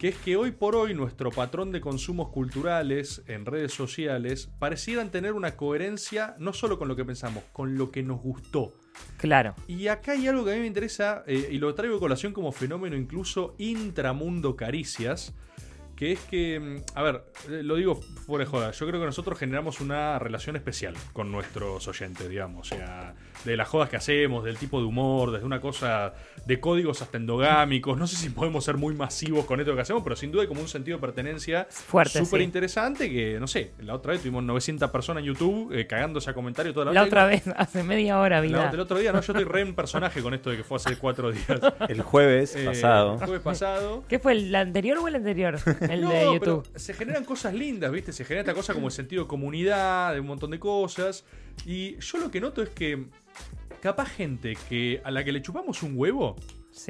que 0.00 0.08
es 0.08 0.16
que 0.16 0.34
hoy 0.34 0.50
por 0.50 0.76
hoy 0.76 0.94
nuestro 0.94 1.30
patrón 1.30 1.72
de 1.72 1.82
consumos 1.82 2.30
culturales 2.30 3.22
en 3.26 3.44
redes 3.44 3.74
sociales 3.74 4.50
parecieran 4.58 5.10
tener 5.10 5.34
una 5.34 5.58
coherencia 5.58 6.34
no 6.38 6.54
solo 6.54 6.78
con 6.78 6.88
lo 6.88 6.96
que 6.96 7.04
pensamos, 7.04 7.44
con 7.52 7.76
lo 7.76 7.90
que 7.90 8.02
nos 8.02 8.22
gustó. 8.22 8.72
Claro. 9.18 9.54
Y 9.68 9.88
acá 9.88 10.12
hay 10.12 10.26
algo 10.26 10.42
que 10.46 10.52
a 10.52 10.54
mí 10.54 10.60
me 10.60 10.68
interesa, 10.68 11.22
eh, 11.26 11.50
y 11.52 11.58
lo 11.58 11.74
traigo 11.74 11.96
de 11.96 12.00
colación 12.00 12.32
como 12.32 12.50
fenómeno 12.50 12.96
incluso 12.96 13.54
intramundo 13.58 14.56
caricias, 14.56 15.34
que 15.96 16.12
es 16.12 16.20
que, 16.20 16.58
mm, 16.58 16.76
a 16.94 17.02
ver, 17.02 17.24
eh, 17.50 17.62
lo 17.62 17.76
digo 17.76 17.94
fuera 17.94 18.46
de 18.46 18.50
joda, 18.50 18.70
yo 18.70 18.86
creo 18.86 19.00
que 19.00 19.06
nosotros 19.06 19.38
generamos 19.38 19.82
una 19.82 20.18
relación 20.18 20.56
especial 20.56 20.94
con 21.12 21.30
nuestros 21.30 21.86
oyentes, 21.86 22.26
digamos, 22.26 22.72
o 22.72 22.74
sea, 22.74 23.14
de 23.44 23.56
las 23.56 23.68
jodas 23.68 23.88
que 23.88 23.96
hacemos, 23.96 24.44
del 24.44 24.56
tipo 24.56 24.80
de 24.80 24.86
humor, 24.86 25.32
desde 25.32 25.46
una 25.46 25.60
cosa 25.60 26.14
de 26.46 26.60
códigos 26.60 27.02
hasta 27.02 27.16
endogámicos, 27.16 27.98
no 27.98 28.06
sé 28.06 28.16
si 28.16 28.30
podemos 28.30 28.64
ser 28.64 28.76
muy 28.76 28.94
masivos 28.94 29.44
con 29.44 29.60
esto 29.60 29.74
que 29.74 29.80
hacemos, 29.80 30.02
pero 30.02 30.16
sin 30.16 30.32
duda 30.32 30.42
hay 30.42 30.48
como 30.48 30.60
un 30.60 30.68
sentido 30.68 30.96
de 30.96 31.00
pertenencia 31.00 31.66
fuerte, 31.70 32.24
súper 32.24 32.40
interesante 32.40 33.10
que, 33.10 33.38
no 33.38 33.46
sé, 33.46 33.72
la 33.80 33.94
otra 33.94 34.12
vez 34.12 34.22
tuvimos 34.22 34.42
900 34.44 34.90
personas 34.90 35.22
en 35.22 35.26
YouTube 35.26 35.72
eh, 35.72 35.86
cagándose 35.86 36.30
a 36.30 36.34
comentarios 36.34 36.74
toda 36.74 36.86
la 36.86 36.92
La 36.92 37.02
otra 37.04 37.26
vez, 37.26 37.44
hace 37.56 37.82
media 37.82 38.18
hora, 38.18 38.40
vida. 38.40 38.70
el 38.72 38.80
otro 38.80 38.98
día, 38.98 39.12
no, 39.12 39.20
yo 39.20 39.32
estoy 39.32 39.44
re 39.44 39.60
en 39.62 39.74
personaje 39.74 40.22
con 40.22 40.34
esto 40.34 40.50
de 40.50 40.56
que 40.58 40.64
fue 40.64 40.76
hace 40.76 40.96
cuatro 40.96 41.30
días. 41.30 41.60
El 41.88 42.02
jueves 42.02 42.54
eh, 42.56 42.64
pasado. 42.64 43.14
El 43.14 43.18
jueves 43.18 43.42
pasado. 43.42 44.04
¿Qué 44.08 44.18
fue, 44.18 44.32
el 44.32 44.54
anterior 44.54 44.98
o 44.98 45.08
el 45.08 45.16
anterior? 45.16 45.58
El 45.80 46.02
de 46.08 46.24
YouTube. 46.24 46.68
se 46.74 46.94
generan 46.94 47.24
cosas 47.24 47.54
lindas, 47.54 47.90
¿viste? 47.90 48.12
Se 48.12 48.24
genera 48.24 48.42
esta 48.42 48.54
cosa 48.54 48.74
como 48.74 48.86
el 48.86 48.92
sentido 48.92 49.24
de 49.24 49.28
comunidad, 49.28 50.14
de 50.14 50.20
un 50.20 50.26
montón 50.26 50.50
de 50.50 50.58
cosas. 50.58 51.24
Y 51.66 51.98
yo 51.98 52.18
lo 52.18 52.30
que 52.30 52.40
noto 52.40 52.62
es 52.62 52.70
que 52.70 53.06
capaz 53.80 54.08
gente 54.08 54.56
que 54.68 55.00
a 55.04 55.10
la 55.10 55.24
que 55.24 55.32
le 55.32 55.42
chupamos 55.42 55.82
un 55.82 55.92
huevo, 55.96 56.36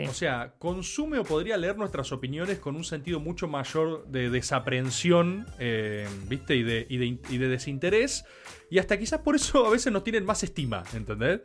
o 0.08 0.12
sea, 0.12 0.54
consume 0.58 1.18
o 1.18 1.24
podría 1.24 1.56
leer 1.56 1.76
nuestras 1.76 2.12
opiniones 2.12 2.58
con 2.58 2.76
un 2.76 2.84
sentido 2.84 3.18
mucho 3.18 3.48
mayor 3.48 4.06
de 4.08 4.30
desaprensión, 4.30 5.46
eh, 5.58 6.06
¿viste? 6.28 6.54
Y 6.56 6.62
de, 6.62 6.86
y 6.88 7.38
de, 7.38 7.48
desinterés. 7.48 8.24
Y 8.70 8.78
hasta 8.78 8.98
quizás 8.98 9.20
por 9.20 9.36
eso 9.36 9.66
a 9.66 9.70
veces 9.70 9.92
nos 9.92 10.04
tienen 10.04 10.24
más 10.24 10.42
estima, 10.44 10.82
¿entendés? 10.94 11.40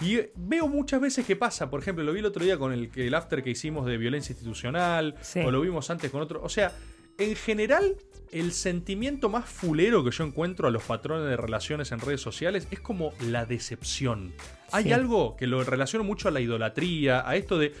Y 0.00 0.18
veo 0.36 0.66
muchas 0.66 1.00
veces 1.00 1.26
que 1.26 1.36
pasa, 1.36 1.70
por 1.70 1.80
ejemplo, 1.80 2.04
lo 2.04 2.12
vi 2.12 2.20
el 2.20 2.26
otro 2.26 2.44
día 2.44 2.58
con 2.58 2.72
el, 2.72 2.90
el 2.94 3.14
after 3.14 3.42
que 3.42 3.50
hicimos 3.50 3.86
de 3.86 3.96
violencia 3.96 4.32
institucional, 4.32 5.16
o 5.44 5.50
lo 5.50 5.60
vimos 5.60 5.90
antes 5.90 6.10
con 6.10 6.20
otro. 6.22 6.42
O 6.42 6.48
sea, 6.48 6.72
en 7.18 7.36
general, 7.36 7.96
el 8.32 8.52
sentimiento 8.52 9.28
más 9.28 9.48
fulero 9.48 10.02
que 10.04 10.10
yo 10.10 10.24
encuentro 10.24 10.66
a 10.66 10.70
los 10.70 10.82
patrones 10.82 11.28
de 11.28 11.36
relaciones 11.36 11.92
en 11.92 12.00
redes 12.00 12.20
sociales 12.20 12.66
es 12.70 12.80
como 12.80 13.12
la 13.20 13.46
decepción. 13.46 14.32
Hay 14.72 14.92
algo 14.92 15.36
que 15.36 15.46
lo 15.46 15.62
relaciono 15.62 16.04
mucho 16.04 16.28
a 16.28 16.30
la 16.32 16.40
idolatría, 16.40 17.28
a 17.28 17.36
esto 17.36 17.58
de. 17.58 17.72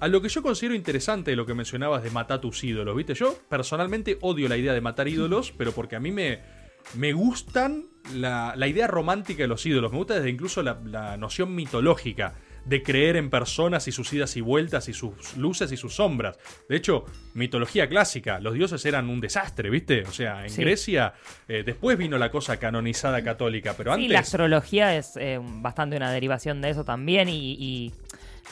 A 0.00 0.08
lo 0.08 0.22
que 0.22 0.30
yo 0.30 0.42
considero 0.42 0.74
interesante 0.74 1.32
de 1.32 1.36
lo 1.36 1.44
que 1.44 1.52
mencionabas 1.52 2.02
de 2.02 2.08
matar 2.10 2.40
tus 2.40 2.64
ídolos, 2.64 2.96
¿viste? 2.96 3.12
Yo 3.12 3.36
personalmente 3.50 4.16
odio 4.22 4.48
la 4.48 4.56
idea 4.56 4.72
de 4.72 4.80
matar 4.80 5.06
ídolos, 5.06 5.52
pero 5.54 5.72
porque 5.72 5.96
a 5.96 6.00
mí 6.00 6.10
me, 6.10 6.40
me 6.94 7.12
gustan 7.12 7.84
la, 8.14 8.54
idea 8.66 8.86
romántica 8.86 9.42
de 9.42 9.48
los 9.48 9.66
ídolos. 9.66 9.92
Me 9.92 9.98
gusta 9.98 10.14
desde 10.14 10.30
incluso 10.30 10.62
la, 10.62 10.80
la 10.86 11.18
noción 11.18 11.54
mitológica 11.54 12.34
de 12.64 12.82
creer 12.82 13.16
en 13.16 13.30
personas 13.30 13.88
y 13.88 13.92
sus 13.92 14.12
idas 14.12 14.36
y 14.36 14.40
vueltas 14.40 14.88
y 14.88 14.92
sus 14.92 15.36
luces 15.36 15.72
y 15.72 15.76
sus 15.76 15.94
sombras. 15.94 16.38
De 16.68 16.76
hecho, 16.76 17.04
mitología 17.34 17.88
clásica, 17.88 18.38
los 18.40 18.54
dioses 18.54 18.84
eran 18.84 19.08
un 19.08 19.20
desastre, 19.20 19.70
¿viste? 19.70 20.02
O 20.02 20.12
sea, 20.12 20.44
en 20.44 20.50
Sí. 20.50 20.60
Grecia 20.62 21.14
eh, 21.48 21.62
después 21.64 21.96
vino 21.98 22.18
la 22.18 22.30
cosa 22.30 22.58
canonizada 22.58 23.22
católica, 23.24 23.74
pero 23.76 23.92
Sí, 23.94 24.00
antes... 24.02 24.12
la 24.12 24.18
astrología 24.20 24.96
es 24.96 25.16
eh, 25.16 25.38
bastante 25.42 25.96
una 25.96 26.10
derivación 26.12 26.60
de 26.60 26.70
eso 26.70 26.84
también 26.84 27.28
y, 27.28 27.52
y 27.58 27.92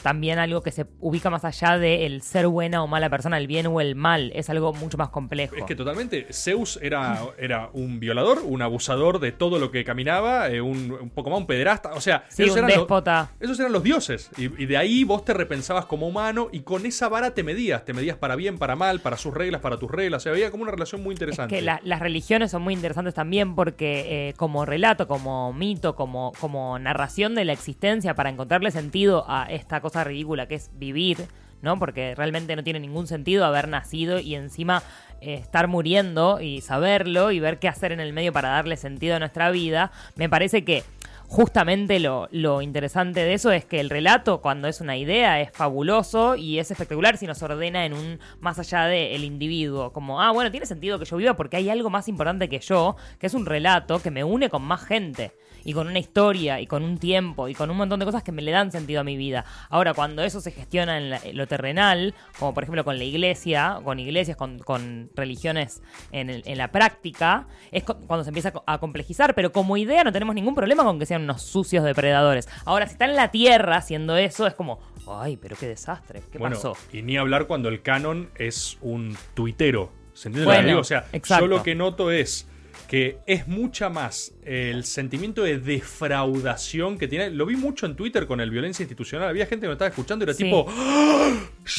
también 0.01 0.39
algo 0.39 0.61
que 0.61 0.71
se 0.71 0.85
ubica 0.99 1.29
más 1.29 1.45
allá 1.45 1.77
de 1.77 2.05
el 2.05 2.21
ser 2.21 2.47
buena 2.47 2.83
o 2.83 2.87
mala 2.87 3.09
persona, 3.09 3.37
el 3.37 3.47
bien 3.47 3.67
o 3.67 3.81
el 3.81 3.95
mal, 3.95 4.31
es 4.35 4.49
algo 4.49 4.73
mucho 4.73 4.97
más 4.97 5.09
complejo. 5.09 5.55
Es 5.55 5.63
que 5.65 5.75
totalmente, 5.75 6.27
Zeus 6.31 6.79
era, 6.81 7.19
era 7.37 7.69
un 7.73 7.99
violador, 7.99 8.39
un 8.45 8.61
abusador 8.61 9.19
de 9.19 9.31
todo 9.31 9.59
lo 9.59 9.71
que 9.71 9.83
caminaba, 9.83 10.49
eh, 10.49 10.61
un, 10.61 10.91
un 10.91 11.09
poco 11.09 11.29
más 11.29 11.39
un 11.39 11.47
pederasta, 11.47 11.91
o 11.93 12.01
sea, 12.01 12.23
sí, 12.29 12.43
esos, 12.43 12.53
un 12.53 12.59
eran 12.59 12.69
los, 12.71 12.77
déspota. 12.79 13.31
esos 13.39 13.59
eran 13.59 13.71
los 13.71 13.83
dioses, 13.83 14.29
y, 14.37 14.43
y 14.61 14.65
de 14.65 14.77
ahí 14.77 15.03
vos 15.03 15.25
te 15.25 15.33
repensabas 15.33 15.85
como 15.85 16.07
humano 16.07 16.49
y 16.51 16.61
con 16.61 16.85
esa 16.85 17.09
vara 17.09 17.33
te 17.33 17.43
medías, 17.43 17.83
te 17.85 17.93
medías 17.93 18.17
para 18.17 18.35
bien, 18.35 18.57
para 18.57 18.75
mal, 18.75 18.99
para 18.99 19.17
sus 19.17 19.33
reglas, 19.33 19.61
para 19.61 19.77
tus 19.77 19.91
reglas, 19.91 20.21
o 20.21 20.23
sea, 20.23 20.31
había 20.31 20.51
como 20.51 20.63
una 20.63 20.71
relación 20.71 21.01
muy 21.03 21.13
Es 21.13 21.19
interesante. 21.19 21.55
que 21.55 21.61
la- 21.61 21.81
las 21.83 21.99
religiones 21.99 22.51
son 22.51 22.61
muy 22.61 22.73
interesantes 22.73 23.13
también 23.13 23.55
porque 23.55 24.29
eh, 24.29 24.33
como 24.37 24.65
relato, 24.65 25.07
como 25.07 25.51
mito, 25.53 25.95
como, 25.95 26.31
como 26.39 26.77
narración 26.79 27.35
de 27.35 27.45
la 27.45 27.53
existencia 27.53 28.13
para 28.15 28.29
encontrarle 28.29 28.71
sentido 28.71 29.25
a 29.27 29.45
esta 29.49 29.81
cosa 29.81 29.88
ridícula 30.03 30.47
que 30.47 30.55
es 30.55 30.69
vivir, 30.73 31.27
¿no? 31.61 31.77
Porque 31.77 32.15
realmente 32.15 32.55
no 32.55 32.63
tiene 32.63 32.79
ningún 32.79 33.07
sentido 33.07 33.45
haber 33.45 33.67
nacido 33.67 34.19
y 34.19 34.35
encima 34.35 34.83
eh, 35.21 35.35
estar 35.35 35.67
muriendo 35.67 36.39
y 36.41 36.61
saberlo 36.61 37.31
y 37.31 37.39
ver 37.39 37.59
qué 37.59 37.67
hacer 37.67 37.91
en 37.91 37.99
el 37.99 38.13
medio 38.13 38.31
para 38.31 38.49
darle 38.49 38.77
sentido 38.77 39.15
a 39.15 39.19
nuestra 39.19 39.51
vida. 39.51 39.91
Me 40.15 40.29
parece 40.29 40.63
que 40.63 40.83
justamente 41.29 41.99
lo, 41.99 42.27
lo 42.31 42.61
interesante 42.61 43.19
de 43.19 43.33
eso 43.33 43.51
es 43.51 43.63
que 43.63 43.79
el 43.79 43.91
relato, 43.91 44.41
cuando 44.41 44.67
es 44.67 44.81
una 44.81 44.97
idea, 44.97 45.39
es 45.39 45.51
fabuloso 45.51 46.35
y 46.35 46.57
es 46.57 46.71
espectacular 46.71 47.17
si 47.17 47.27
nos 47.27 47.41
ordena 47.43 47.85
en 47.85 47.93
un 47.93 48.19
más 48.39 48.57
allá 48.57 48.85
del 48.85 49.23
individuo. 49.23 49.93
Como, 49.93 50.21
ah, 50.21 50.31
bueno, 50.31 50.49
tiene 50.49 50.65
sentido 50.65 50.97
que 50.97 51.05
yo 51.05 51.17
viva 51.17 51.35
porque 51.35 51.57
hay 51.57 51.69
algo 51.69 51.89
más 51.91 52.07
importante 52.07 52.49
que 52.49 52.59
yo, 52.59 52.95
que 53.19 53.27
es 53.27 53.33
un 53.35 53.45
relato 53.45 53.99
que 54.01 54.09
me 54.09 54.23
une 54.23 54.49
con 54.49 54.63
más 54.63 54.83
gente. 54.83 55.33
Y 55.65 55.73
con 55.73 55.87
una 55.87 55.99
historia, 55.99 56.59
y 56.61 56.67
con 56.67 56.83
un 56.83 56.97
tiempo, 56.97 57.47
y 57.47 57.53
con 57.55 57.69
un 57.71 57.77
montón 57.77 57.99
de 57.99 58.05
cosas 58.05 58.23
que 58.23 58.31
me 58.31 58.41
le 58.41 58.51
dan 58.51 58.71
sentido 58.71 59.01
a 59.01 59.03
mi 59.03 59.17
vida. 59.17 59.45
Ahora, 59.69 59.93
cuando 59.93 60.23
eso 60.23 60.41
se 60.41 60.51
gestiona 60.51 60.97
en, 60.97 61.09
la- 61.09 61.17
en 61.23 61.37
lo 61.37 61.47
terrenal, 61.47 62.13
como 62.39 62.53
por 62.53 62.63
ejemplo 62.63 62.83
con 62.83 62.97
la 62.97 63.03
iglesia, 63.03 63.79
con 63.83 63.99
iglesias, 63.99 64.37
con, 64.37 64.59
con 64.59 65.09
religiones 65.15 65.81
en, 66.11 66.29
el- 66.29 66.43
en 66.45 66.57
la 66.57 66.71
práctica, 66.71 67.47
es 67.71 67.83
cu- 67.83 67.95
cuando 68.07 68.23
se 68.23 68.29
empieza 68.29 68.49
a 68.49 68.51
co- 68.53 68.63
a 68.65 68.77
complejizar. 68.79 69.35
Pero 69.35 69.51
como 69.51 69.77
idea 69.77 70.03
no 70.03 70.11
tenemos 70.11 70.35
ningún 70.35 70.55
problema 70.55 70.83
con 70.83 70.99
que 70.99 71.05
sean 71.05 71.23
unos 71.23 71.41
sucios 71.41 71.83
depredadores. 71.83 72.47
Ahora, 72.65 72.85
si 72.87 72.93
está 72.93 73.05
en 73.05 73.15
la 73.15 73.31
tierra 73.31 73.77
haciendo 73.77 74.17
eso, 74.17 74.47
es 74.47 74.53
como, 74.55 74.79
ay, 75.07 75.37
pero 75.37 75.55
qué 75.55 75.67
desastre, 75.67 76.21
¿qué 76.31 76.37
bueno, 76.37 76.55
pasó? 76.55 76.73
y 76.91 77.01
ni 77.01 77.17
hablar 77.17 77.47
cuando 77.47 77.69
el 77.69 77.81
canon 77.81 78.29
es 78.35 78.77
un 78.81 79.15
tuitero, 79.33 79.91
¿se 80.13 80.29
entiende 80.29 80.51
lo 80.53 80.59
que 80.61 80.65
digo? 80.67 80.79
O 80.79 80.83
sea, 80.83 81.05
exacto. 81.13 81.45
yo 81.45 81.47
lo 81.47 81.63
que 81.63 81.75
noto 81.75 82.11
es 82.11 82.47
que 82.87 83.17
es 83.27 83.47
mucha 83.47 83.89
más 83.89 84.33
el 84.45 84.83
sentimiento 84.83 85.43
de 85.43 85.59
defraudación 85.59 86.97
que 86.97 87.07
tiene. 87.07 87.29
Lo 87.29 87.45
vi 87.45 87.55
mucho 87.55 87.85
en 87.85 87.95
Twitter 87.95 88.25
con 88.27 88.41
el 88.41 88.49
violencia 88.49 88.83
institucional. 88.83 89.29
Había 89.29 89.45
gente 89.45 89.63
que 89.63 89.67
me 89.67 89.73
estaba 89.73 89.89
escuchando 89.89 90.23
y 90.23 90.27
era 90.27 90.33
Sí. 90.33 90.43
tipo, 90.45 90.65
"¡Ah! 90.69 91.33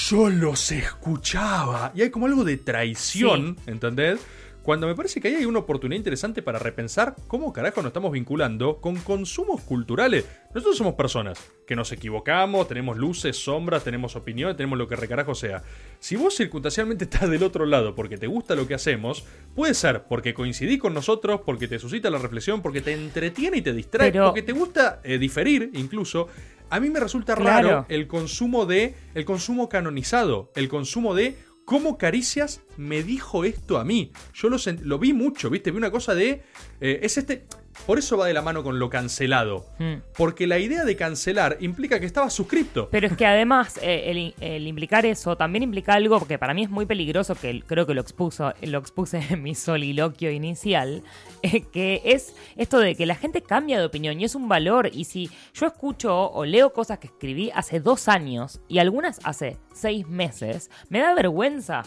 yo 0.08 0.28
los 0.30 0.70
escuchaba. 0.72 1.92
Y 1.94 2.02
hay 2.02 2.10
como 2.10 2.26
algo 2.26 2.44
de 2.44 2.56
traición, 2.56 3.56
¿entendés? 3.66 4.20
Cuando 4.62 4.86
me 4.86 4.94
parece 4.94 5.20
que 5.20 5.28
ahí 5.28 5.34
hay 5.36 5.46
una 5.46 5.60
oportunidad 5.60 5.96
interesante 5.96 6.42
para 6.42 6.58
repensar 6.58 7.16
cómo 7.28 7.50
carajo 7.52 7.80
nos 7.80 7.88
estamos 7.90 8.12
vinculando 8.12 8.76
con 8.80 8.96
consumos 8.96 9.62
culturales. 9.62 10.26
Nosotros 10.54 10.76
somos 10.76 10.94
personas 10.94 11.38
que 11.66 11.74
nos 11.74 11.90
equivocamos, 11.92 12.68
tenemos 12.68 12.98
luces, 12.98 13.36
sombras, 13.42 13.84
tenemos 13.84 14.16
opiniones, 14.16 14.56
tenemos 14.58 14.78
lo 14.78 14.86
que 14.86 14.96
recarajo 14.96 15.34
sea. 15.34 15.62
Si 15.98 16.14
vos 16.16 16.36
circunstancialmente 16.36 17.04
estás 17.10 17.30
del 17.30 17.42
otro 17.42 17.64
lado 17.64 17.94
porque 17.94 18.18
te 18.18 18.26
gusta 18.26 18.54
lo 18.54 18.68
que 18.68 18.74
hacemos, 18.74 19.24
puede 19.54 19.72
ser 19.74 20.04
porque 20.08 20.34
coincidís 20.34 20.78
con 20.78 20.92
nosotros, 20.92 21.40
porque 21.46 21.66
te 21.66 21.78
suscita 21.78 22.10
la 22.10 22.18
reflexión, 22.18 22.60
porque 22.60 22.82
te 22.82 22.92
entretiene 22.92 23.56
y 23.58 23.62
te 23.62 23.72
distrae, 23.72 24.12
Pero- 24.12 24.26
porque 24.26 24.42
te 24.42 24.52
gusta 24.52 25.00
eh, 25.04 25.16
diferir 25.18 25.70
incluso. 25.74 26.28
A 26.72 26.78
mí 26.78 26.88
me 26.88 27.00
resulta 27.00 27.34
Claro. 27.34 27.68
raro 27.68 27.86
el 27.88 28.06
consumo 28.06 28.64
de 28.66 28.94
el 29.14 29.24
consumo 29.24 29.68
canonizado, 29.68 30.52
el 30.54 30.68
consumo 30.68 31.14
de 31.16 31.36
cómo 31.70 31.98
Caricias 31.98 32.62
me 32.76 33.04
dijo 33.04 33.44
esto 33.44 33.78
a 33.78 33.84
mí. 33.84 34.10
Yo 34.34 34.48
lo, 34.48 34.98
vi 34.98 35.12
mucho, 35.12 35.50
¿viste? 35.50 35.70
Vi 35.70 35.76
una 35.76 35.92
cosa 35.92 36.16
de 36.16 36.42
eh, 36.80 36.98
es 37.00 37.16
este 37.16 37.46
por 37.86 37.98
eso 37.98 38.16
va 38.16 38.26
de 38.26 38.34
la 38.34 38.42
mano 38.42 38.62
con 38.62 38.78
lo 38.78 38.90
cancelado. 38.90 39.66
Mm. 39.78 39.94
Porque 40.16 40.46
la 40.46 40.58
idea 40.58 40.84
de 40.84 40.96
cancelar 40.96 41.56
implica 41.60 42.00
que 42.00 42.06
estabas 42.06 42.32
suscripto. 42.32 42.88
Pero 42.90 43.06
es 43.06 43.16
que 43.16 43.26
además 43.26 43.78
eh, 43.82 44.10
el, 44.10 44.34
el 44.40 44.66
implicar 44.66 45.06
eso 45.06 45.36
también 45.36 45.62
implica 45.62 45.94
algo 45.94 46.26
que 46.26 46.38
para 46.38 46.54
mí 46.54 46.64
es 46.64 46.70
muy 46.70 46.86
peligroso, 46.86 47.34
que 47.34 47.62
creo 47.66 47.86
que 47.86 47.94
lo, 47.94 48.00
expuso, 48.00 48.52
lo 48.62 48.78
expuse 48.78 49.20
en 49.30 49.42
mi 49.42 49.54
soliloquio 49.54 50.30
inicial, 50.30 51.02
eh, 51.42 51.62
que 51.72 52.02
es 52.04 52.34
esto 52.56 52.78
de 52.78 52.94
que 52.94 53.06
la 53.06 53.14
gente 53.14 53.42
cambia 53.42 53.78
de 53.78 53.86
opinión 53.86 54.20
y 54.20 54.24
es 54.24 54.34
un 54.34 54.48
valor. 54.48 54.90
Y 54.92 55.04
si 55.04 55.30
yo 55.54 55.66
escucho 55.66 56.30
o 56.30 56.44
leo 56.44 56.72
cosas 56.72 56.98
que 56.98 57.06
escribí 57.06 57.50
hace 57.54 57.80
dos 57.80 58.08
años 58.08 58.60
y 58.68 58.78
algunas 58.78 59.20
hace 59.24 59.56
seis 59.72 60.06
meses, 60.08 60.70
me 60.88 61.00
da 61.00 61.14
vergüenza. 61.14 61.82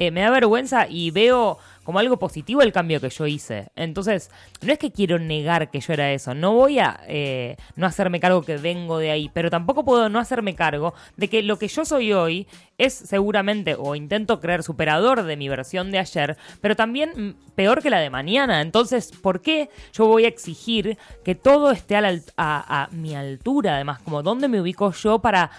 Eh, 0.00 0.10
me 0.10 0.22
da 0.22 0.30
vergüenza 0.30 0.86
y 0.88 1.10
veo 1.10 1.58
como 1.84 1.98
algo 1.98 2.18
positivo 2.18 2.62
el 2.62 2.72
cambio 2.72 3.02
que 3.02 3.10
yo 3.10 3.26
hice. 3.26 3.68
Entonces, 3.76 4.30
no 4.62 4.72
es 4.72 4.78
que 4.78 4.92
quiero 4.92 5.18
negar 5.18 5.70
que 5.70 5.78
yo 5.78 5.92
era 5.92 6.10
eso. 6.10 6.34
No 6.34 6.54
voy 6.54 6.78
a 6.78 7.00
eh, 7.06 7.58
no 7.76 7.86
hacerme 7.86 8.18
cargo 8.18 8.40
que 8.40 8.56
vengo 8.56 8.96
de 8.96 9.10
ahí. 9.10 9.30
Pero 9.34 9.50
tampoco 9.50 9.84
puedo 9.84 10.08
no 10.08 10.18
hacerme 10.18 10.54
cargo 10.54 10.94
de 11.18 11.28
que 11.28 11.42
lo 11.42 11.58
que 11.58 11.68
yo 11.68 11.84
soy 11.84 12.14
hoy 12.14 12.46
es 12.78 12.94
seguramente, 12.94 13.76
o 13.78 13.94
intento 13.94 14.40
creer, 14.40 14.62
superador 14.62 15.22
de 15.22 15.36
mi 15.36 15.50
versión 15.50 15.90
de 15.90 15.98
ayer, 15.98 16.38
pero 16.62 16.74
también 16.76 17.10
mm, 17.14 17.54
peor 17.54 17.82
que 17.82 17.90
la 17.90 18.00
de 18.00 18.08
mañana. 18.08 18.62
Entonces, 18.62 19.12
¿por 19.12 19.42
qué 19.42 19.68
yo 19.92 20.06
voy 20.06 20.24
a 20.24 20.28
exigir 20.28 20.96
que 21.26 21.34
todo 21.34 21.72
esté 21.72 21.96
a, 22.38 22.88
mi 22.90 23.14
altura? 23.14 23.74
Además, 23.74 24.00
como 24.00 24.22
dónde 24.22 24.48
me 24.48 24.62
ubico 24.62 24.92
yo 24.92 25.18
para 25.18 25.50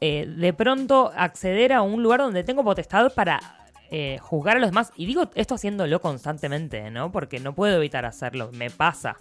eh, 0.00 0.26
de 0.28 0.52
pronto 0.52 1.10
acceder 1.16 1.72
a 1.72 1.82
un 1.82 2.04
lugar 2.04 2.20
donde 2.20 2.44
tengo 2.44 2.62
potestad 2.62 3.12
para 3.12 3.63
eh, 3.96 4.18
juzgar 4.20 4.56
a 4.56 4.60
los 4.60 4.70
demás. 4.70 4.92
Y 4.96 5.06
digo 5.06 5.30
esto 5.36 5.54
haciéndolo 5.54 6.00
constantemente, 6.00 6.90
¿no? 6.90 7.12
Porque 7.12 7.38
no 7.38 7.54
puedo 7.54 7.76
evitar 7.76 8.04
hacerlo, 8.04 8.50
me 8.52 8.68
pasa. 8.68 9.18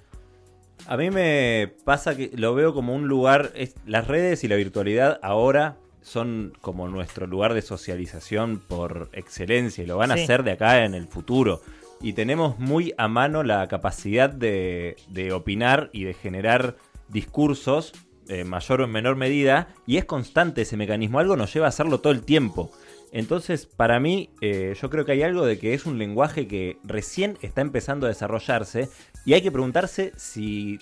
A 0.88 0.98
mí 0.98 1.12
me 1.12 1.72
pasa 1.86 2.18
que 2.18 2.32
lo 2.34 2.56
veo 2.56 2.74
como 2.74 2.96
un 2.96 3.08
lugar, 3.08 3.52
es- 3.56 3.76
las 3.86 4.08
redes 4.08 4.44
y 4.44 4.48
la 4.48 4.56
virtualidad 4.56 5.20
ahora 5.22 5.78
son 6.02 6.54
como 6.60 6.88
nuestro 6.88 7.28
lugar 7.28 7.54
de 7.54 7.62
socialización 7.62 8.58
por 8.68 9.10
excelencia 9.14 9.84
y 9.84 9.88
lo 9.88 9.98
van 9.98 10.10
a 10.12 10.16
hacer 10.16 10.44
de 10.44 10.54
acá 10.54 10.84
en 10.86 10.96
el 10.96 11.08
futuro. 11.08 11.62
Y 12.02 12.14
tenemos 12.14 12.58
muy 12.58 12.94
a 12.98 13.08
mano 13.08 13.44
la 13.44 13.68
capacidad 13.68 14.30
de, 14.30 14.96
de 15.10 15.32
opinar 15.34 15.90
y 15.94 16.04
de 16.04 16.14
generar 16.16 16.76
discursos, 17.08 17.94
en 18.28 18.50
mayor 18.50 18.82
o 18.82 18.86
en 18.86 18.92
menor 18.92 19.16
medida, 19.16 19.68
y 19.86 19.98
es 19.98 20.06
constante 20.06 20.64
ese 20.64 20.78
mecanismo, 20.78 21.20
algo 21.20 21.36
nos 21.38 21.54
lleva 21.54 21.68
a 21.68 21.70
hacerlo 21.70 22.00
todo 22.00 22.12
el 22.12 22.24
tiempo. 22.24 22.72
Entonces, 23.14 23.68
para 23.68 24.00
mí, 24.00 24.32
eh, 24.42 24.74
yo 24.82 24.90
creo 24.90 25.06
que 25.06 25.12
hay 25.12 25.22
algo 25.22 25.46
de 25.46 25.60
que 25.60 25.76
es 25.76 25.86
un 25.86 26.00
lenguaje 26.00 26.48
que 26.48 26.78
recién 26.84 27.38
está 27.44 27.62
empezando 27.62 28.08
a 28.08 28.10
desarrollarse 28.10 28.90
y 29.24 29.34
hay 29.34 29.42
que 29.44 29.52
preguntarse 29.52 30.12
si 30.18 30.80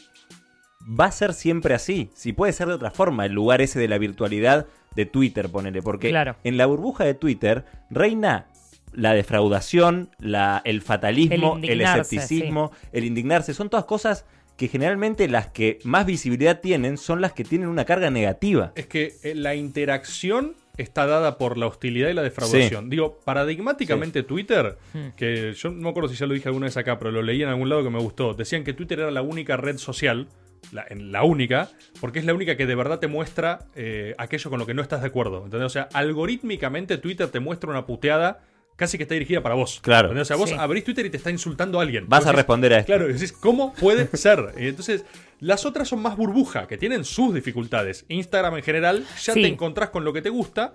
va 0.99 1.05
a 1.05 1.11
ser 1.11 1.33
siempre 1.33 1.73
así, 1.73 2.09
si 2.15 2.31
puede 2.31 2.53
ser 2.53 2.69
de 2.69 2.75
otra 2.75 2.89
forma 2.89 3.25
el 3.25 3.33
lugar 3.33 3.61
ese 3.61 3.79
de 3.79 3.89
la 3.89 3.97
virtualidad 3.97 4.65
de 4.95 5.05
Twitter, 5.05 5.49
ponele, 5.49 5.81
porque 5.81 6.09
Claro. 6.09 6.37
en 6.45 6.55
la 6.55 6.65
burbuja 6.67 7.03
de 7.03 7.13
Twitter 7.15 7.65
reina 7.89 8.47
la 8.93 9.13
defraudación, 9.13 10.09
la, 10.17 10.61
el 10.63 10.81
fatalismo, 10.81 11.59
El 11.61 11.81
escepticismo, 11.81 12.71
el 12.93 13.03
indignarse, 13.03 13.53
son 13.53 13.69
todas 13.69 13.85
cosas 13.85 14.25
que 14.55 14.69
generalmente 14.69 15.27
las 15.27 15.47
que 15.47 15.79
más 15.83 16.05
visibilidad 16.05 16.61
tienen 16.61 16.97
son 16.97 17.19
las 17.19 17.33
que 17.33 17.43
tienen 17.43 17.67
una 17.67 17.83
carga 17.83 18.09
negativa. 18.09 18.71
Es 18.75 18.87
que 18.87 19.15
eh, 19.23 19.35
la 19.35 19.55
interacción 19.55 20.55
está 20.77 21.05
dada 21.05 21.37
por 21.37 21.57
la 21.57 21.67
hostilidad 21.67 22.09
y 22.09 22.13
la 22.13 22.21
defraudación. 22.23 22.89
Digo, 22.89 23.19
paradigmáticamente 23.25 24.23
Twitter, 24.23 24.77
Hmm. 24.93 25.09
que 25.15 25.53
yo 25.53 25.69
no 25.69 25.81
me 25.81 25.89
acuerdo 25.89 26.09
si 26.09 26.15
ya 26.15 26.25
lo 26.25 26.33
dije 26.33 26.47
alguna 26.49 26.65
vez 26.65 26.77
acá, 26.77 26.97
pero 26.97 27.11
lo 27.11 27.21
leí 27.21 27.43
en 27.43 27.49
algún 27.49 27.69
lado 27.69 27.83
que 27.83 27.89
me 27.89 27.99
gustó. 27.99 28.33
Decían 28.33 28.63
que 28.63 28.73
Twitter 28.73 28.99
era 28.99 29.11
la 29.11 29.21
única 29.21 29.57
red 29.57 29.77
social, 29.77 30.27
la, 30.71 30.85
en- 30.89 31.11
la 31.11 31.23
única, 31.23 31.69
porque 31.99 32.19
es 32.19 32.25
la 32.25 32.33
única 32.33 32.55
que 32.55 32.65
de 32.65 32.75
verdad 32.75 32.99
te 32.99 33.07
muestra 33.07 33.65
eh, 33.75 34.13
aquello 34.17 34.49
con 34.49 34.59
lo 34.59 34.65
que 34.65 34.73
no 34.73 34.81
estás 34.81 35.01
de 35.01 35.07
acuerdo. 35.07 35.43
¿entendés? 35.43 35.65
O 35.65 35.69
sea, 35.69 35.89
algorítmicamente 35.93 36.97
Twitter 36.97 37.27
te 37.27 37.39
muestra 37.39 37.69
una 37.69 37.85
puteada 37.85 38.39
casi 38.75 38.97
que 38.97 39.03
está 39.03 39.13
dirigida 39.13 39.41
para 39.43 39.55
vos. 39.55 39.79
Claro. 39.81 40.07
¿entendés? 40.09 40.23
O 40.23 40.29
sea, 40.29 40.37
vos 40.37 40.49
Sí. 40.49 40.55
abrís 40.57 40.83
Twitter 40.83 41.05
y 41.05 41.09
te 41.09 41.17
está 41.17 41.29
insultando 41.31 41.79
a 41.79 41.83
alguien. 41.83 42.05
Vas 42.07 42.25
a 42.25 42.31
responder 42.31 42.73
a 42.73 42.79
esto. 42.79 42.87
Claro, 42.87 43.09
y 43.09 43.13
decís, 43.13 43.31
¿cómo 43.31 43.73
puede 43.73 44.07
ser? 44.17 44.53
Y 44.57 44.67
Entonces, 44.67 45.05
las 45.39 45.65
otras 45.65 45.87
son 45.87 46.01
más 46.01 46.15
burbuja, 46.17 46.67
que 46.67 46.77
tienen 46.77 47.03
sus 47.03 47.33
dificultades. 47.33 48.05
Instagram 48.09 48.57
en 48.57 48.63
general, 48.63 49.05
ya 49.23 49.33
Sí. 49.33 49.41
te 49.41 49.47
encontrás 49.47 49.89
con 49.89 50.03
lo 50.03 50.13
que 50.13 50.21
te 50.21 50.29
gusta. 50.29 50.73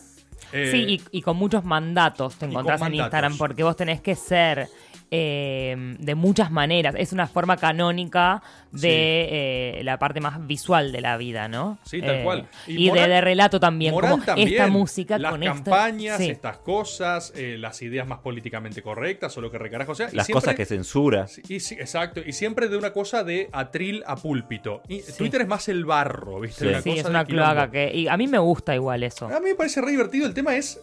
eh, 0.53 0.69
Sí, 0.71 1.01
y, 1.11 1.19
y 1.19 1.23
con 1.23 1.37
muchos 1.37 1.65
mandatos 1.65 2.37
te 2.37 2.47
encontrás 2.47 2.79
con 2.81 2.89
en 2.93 2.99
mandatos. 2.99 3.07
Instagram 3.07 3.39
porque 3.39 3.63
vos 3.65 3.75
tenés 3.77 4.01
que 4.01 4.15
ser 4.15 4.69
eh, 5.11 5.97
de 5.99 6.15
muchas 6.15 6.51
maneras. 6.51 6.95
Es 6.99 7.13
una 7.13 7.27
forma 7.27 7.57
canónica 7.57 8.43
de 8.73 8.81
Sí. 8.81 8.87
eh, 8.89 9.81
la 9.85 9.99
parte 9.99 10.21
más 10.21 10.45
visual 10.47 10.91
de 10.93 11.01
la 11.01 11.17
vida, 11.17 11.49
¿no? 11.49 11.79
Sí, 11.85 12.01
tal 12.01 12.17
Eh, 12.17 12.25
cual. 12.25 12.47
Y, 12.67 12.89
moral- 12.89 13.09
de, 13.09 13.15
de 13.15 13.21
relato 13.21 13.61
también, 13.61 13.95
como 13.95 14.19
también. 14.21 14.49
esta 14.49 14.67
música 14.67 15.19
las 15.19 15.31
con 15.33 15.41
campañas, 15.43 16.19
sí. 16.19 16.29
estas 16.31 16.59
cosas, 16.59 17.33
eh, 17.37 17.57
las 17.59 17.81
ideas 17.83 18.07
más 18.07 18.19
políticamente 18.19 18.83
correctas 18.83 19.37
o 19.39 19.41
lo 19.41 19.51
que 19.51 19.59
recarajo 19.59 19.95
sea. 19.95 20.09
y 20.13 20.17
Las 20.17 20.27
siempre- 20.27 20.41
cosas 20.43 20.55
que 20.57 20.65
censura. 20.67 21.27
Y 21.49 21.61
sí, 21.61 21.75
exacto, 21.77 22.21
y 22.27 22.33
siempre 22.33 22.69
de 22.69 22.77
una 22.77 22.93
cosa 22.93 23.23
de 23.25 23.49
atril 23.53 24.03
a 24.07 24.17
púlpito. 24.17 24.83
Y 24.89 25.01
Twitter 25.17 25.43
es 25.43 25.49
más 25.49 25.69
el 25.69 25.85
barro, 25.85 26.41
¿viste? 26.41 26.65
Sí. 26.65 26.69
Una 26.69 26.83
Sí, 26.83 26.91
cosa 26.91 27.01
es 27.03 27.07
una 27.09 27.25
cloaca 27.25 27.71
que. 27.71 27.95
Y 27.95 28.09
a 28.09 28.17
mí 28.17 28.27
me 28.27 28.39
gusta 28.39 28.75
igual 28.75 29.03
eso. 29.05 29.27
A 29.29 29.41
mí 29.41 29.51
me 29.51 29.55
parece 29.55 29.81
re 29.81 29.91
divertido. 29.93 30.27
El 30.27 30.35
tema 30.35 30.57
es 30.57 30.81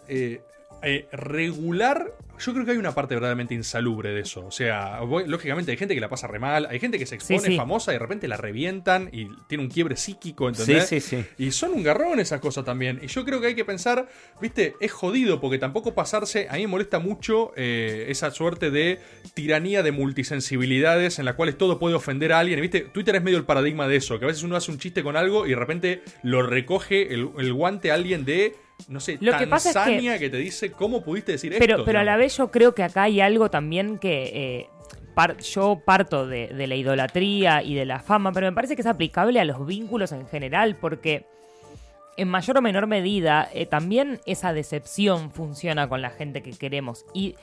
eh, 0.84 1.08
regular. 1.12 2.14
Yo 2.40 2.52
creo 2.52 2.66
que 2.66 2.72
hay 2.72 2.78
una 2.78 2.96
parte 2.96 3.14
verdaderamente 3.14 3.54
insalubre 3.54 4.10
de 4.12 4.22
eso. 4.22 4.46
O 4.48 4.52
sea, 4.52 5.02
voy- 5.02 5.28
lógicamente 5.28 5.72
hay 5.72 5.78
gente 5.78 5.94
que 5.94 6.02
la 6.02 6.10
pasa 6.10 6.28
re 6.28 6.40
mal, 6.40 6.66
hay 6.66 6.80
gente 6.80 6.98
que 6.98 7.06
se 7.06 7.16
expone 7.16 7.40
Sí, 7.42 7.48
sí. 7.52 7.56
famosa 7.58 7.92
y 7.92 7.96
de 7.96 8.00
repente 8.00 8.28
la 8.28 8.38
revientan 8.38 9.10
y 9.14 9.28
tiene 9.48 9.64
un 9.64 9.70
quiebre 9.70 9.96
psíquico, 9.96 10.52
Sí, 10.54 10.62
¿entendés? 10.62 10.88
sí, 10.90 11.00
sí. 11.00 11.24
Y 11.38 11.52
son 11.52 11.74
un 11.74 11.84
garrón 11.84 12.20
esas 12.20 12.42
cosas 12.42 12.66
también. 12.66 13.00
Y 13.04 13.08
yo 13.08 13.24
creo 13.24 13.40
que 13.40 13.48
hay 13.48 13.56
que 13.56 13.64
pensar, 13.66 14.10
viste, 14.42 14.76
es 14.82 14.92
jodido 14.92 15.40
porque 15.40 15.60
tampoco 15.60 15.94
pasarse, 15.94 16.48
a 16.50 16.54
mí 16.56 16.62
me 16.62 16.68
molesta 16.68 16.98
mucho 17.00 17.52
eh, 17.56 18.08
esa 18.10 18.32
suerte 18.32 18.72
de 18.72 19.00
tiranía 19.36 19.84
de 19.84 19.92
multisensibilidades 19.92 21.20
en 21.20 21.26
la 21.26 21.36
cuales 21.36 21.58
todo 21.58 21.80
puede 21.80 21.96
ofender 21.96 22.34
a 22.34 22.40
alguien. 22.40 22.60
Viste, 22.60 22.82
Twitter 22.82 23.16
es 23.16 23.24
medio 23.24 23.38
el 23.38 23.46
paradigma 23.46 23.88
de 23.88 23.98
eso, 23.98 24.18
que 24.20 24.26
a 24.26 24.28
veces 24.28 24.44
uno 24.44 24.56
hace 24.56 24.72
un 24.72 24.80
chiste 24.80 25.04
con 25.04 25.16
algo 25.16 25.46
y 25.46 25.52
de 25.52 25.56
repente 25.56 26.02
lo 26.24 26.42
recoge 26.42 27.14
el, 27.14 27.30
el 27.38 27.54
guante 27.54 27.92
a 27.92 27.94
alguien 27.94 28.26
de, 28.26 28.56
no 28.90 29.00
sé, 29.00 29.18
Lo 29.22 29.38
que 29.38 29.48
pasa 29.48 29.70
es 29.70 30.02
que- 30.02 30.20
que... 30.20 30.30
te 30.30 30.38
dice, 30.38 30.72
¿cómo 30.72 31.02
pudiste 31.04 31.34
decir 31.34 31.54
Pero, 31.58 31.76
esto? 31.76 31.86
pero 31.86 32.00
a 32.00 32.04
la 32.04 32.12
digamos? 32.14 32.24
vez 32.26 32.38
yo 32.38 32.52
creo 32.52 32.76
que 32.76 32.84
acá 32.84 33.04
hay 33.04 33.22
algo 33.22 33.50
también 33.50 33.98
que 34.00 34.24
eh, 34.34 34.70
par- 35.16 35.38
yo 35.40 35.82
parto 35.86 36.28
de, 36.28 36.48
de 36.48 36.68
la 36.68 36.76
idolatría 36.76 37.62
y 37.64 37.76
de 37.76 37.86
la 37.86 38.00
fama, 38.00 38.32
pero 38.32 38.48
me 38.48 38.54
parece 38.54 38.76
que 38.76 38.82
es 38.82 38.88
aplicable 38.88 39.40
a 39.40 39.46
los 39.46 39.66
vínculos 39.66 40.12
en 40.12 40.28
general, 40.28 40.76
porque 40.76 41.26
en 42.18 42.28
mayor 42.28 42.58
o 42.58 42.62
menor 42.62 42.86
medida 42.88 43.50
eh, 43.54 43.66
también 43.66 44.20
esa 44.26 44.54
decepción 44.54 45.32
funciona 45.32 45.90
con 45.90 46.02
la 46.02 46.12
gente 46.12 46.44
que 46.44 46.52
queremos. 46.52 47.06
Y, 47.14 47.36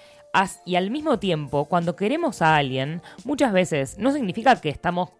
y 0.65 0.77
al 0.77 0.91
mismo 0.93 1.19
tiempo, 1.19 1.65
cuando 1.65 1.97
queremos 1.97 2.41
a 2.41 2.57
alguien, 2.57 3.03
muchas 3.25 3.53
veces 3.53 3.99
no 3.99 4.13
significa 4.13 4.61
que 4.61 4.69
estamos 4.69 5.11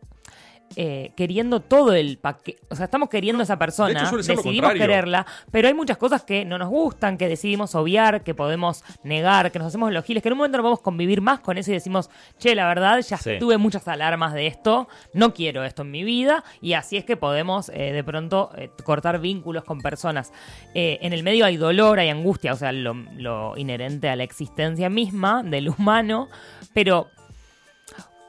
eh, 0.77 1.13
queriendo 1.17 1.61
todo 1.61 1.95
el 1.95 2.19
paquete. 2.19 2.61
O 2.69 2.77
sea, 2.77 2.85
estamos 2.85 3.09
queriendo 3.09 3.41
a 3.41 3.45
esa 3.45 3.59
persona, 3.59 4.01
de 4.03 4.07
hecho 4.07 4.17
decidimos 4.19 4.73
quererla, 4.75 5.27
pero 5.51 5.67
hay 5.69 5.75
muchas 5.75 5.97
cosas 5.99 6.23
que 6.23 6.45
no 6.45 6.59
nos 6.59 6.69
gustan, 6.69 7.19
que 7.19 7.29
decidimos 7.29 7.75
obviar, 7.75 8.23
que 8.23 8.35
podemos 8.35 8.85
negar, 9.03 9.51
que 9.51 9.59
nos 9.59 9.69
hacemos 9.69 9.93
los 9.93 10.05
giles, 10.05 10.23
que 10.23 10.29
en 10.29 10.35
un 10.35 10.39
momento 10.39 10.59
no 10.59 10.63
podemos 10.63 10.81
convivir 10.81 11.21
más 11.21 11.41
con 11.41 11.59
eso 11.59 11.71
y 11.73 11.75
decimos, 11.75 12.09
che, 12.39 12.55
la 12.55 12.69
verdad, 12.69 13.01
ya 13.01 13.17
Sí. 13.17 13.33
tuve 13.41 13.59
muchas 13.59 13.89
alarmas 13.89 14.33
de 14.33 14.47
esto, 14.47 14.89
no 15.13 15.35
quiero 15.35 15.65
esto 15.65 15.83
en 15.83 15.91
mi 15.91 16.05
vida, 16.05 16.45
y 16.61 16.75
así 16.75 16.97
es 16.97 17.05
que 17.05 17.17
podemos 17.17 17.69
eh, 17.71 17.93
de 17.93 18.05
pronto 18.05 18.51
eh, 18.57 18.71
cortar 18.85 19.19
vínculos 19.21 19.65
con 19.65 19.81
personas. 19.81 20.33
En 20.75 21.13
el 21.13 21.23
medio 21.23 21.45
hay 21.47 21.57
dolor, 21.57 21.99
hay 21.99 22.09
angustia, 22.11 22.53
o 22.53 22.57
sea, 22.57 22.71
lo, 22.73 22.95
lo 23.17 23.57
inherente 23.57 24.09
a 24.09 24.17
la 24.17 24.23
existencia 24.23 24.89
misma 24.89 25.43
del 25.43 25.69
humano, 25.69 26.29
pero 26.73 27.09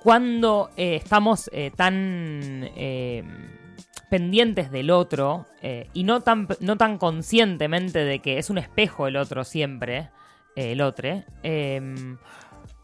cuando 0.02 0.72
eh, 0.78 0.96
estamos 0.96 1.48
eh, 1.54 1.72
tan 1.76 2.68
eh, 2.76 3.24
pendientes 4.10 4.72
del 4.72 4.90
otro 4.90 5.46
eh, 5.62 5.90
y 5.94 6.04
no 6.06 6.22
tan, 6.22 6.48
no 6.60 6.76
tan 6.76 6.98
conscientemente 6.98 8.00
de 8.00 8.18
que 8.20 8.40
es 8.40 8.50
un 8.50 8.58
espejo 8.58 9.08
el 9.08 9.16
otro 9.16 9.44
siempre, 9.44 10.10
el 10.56 10.82
otro, 10.82 11.24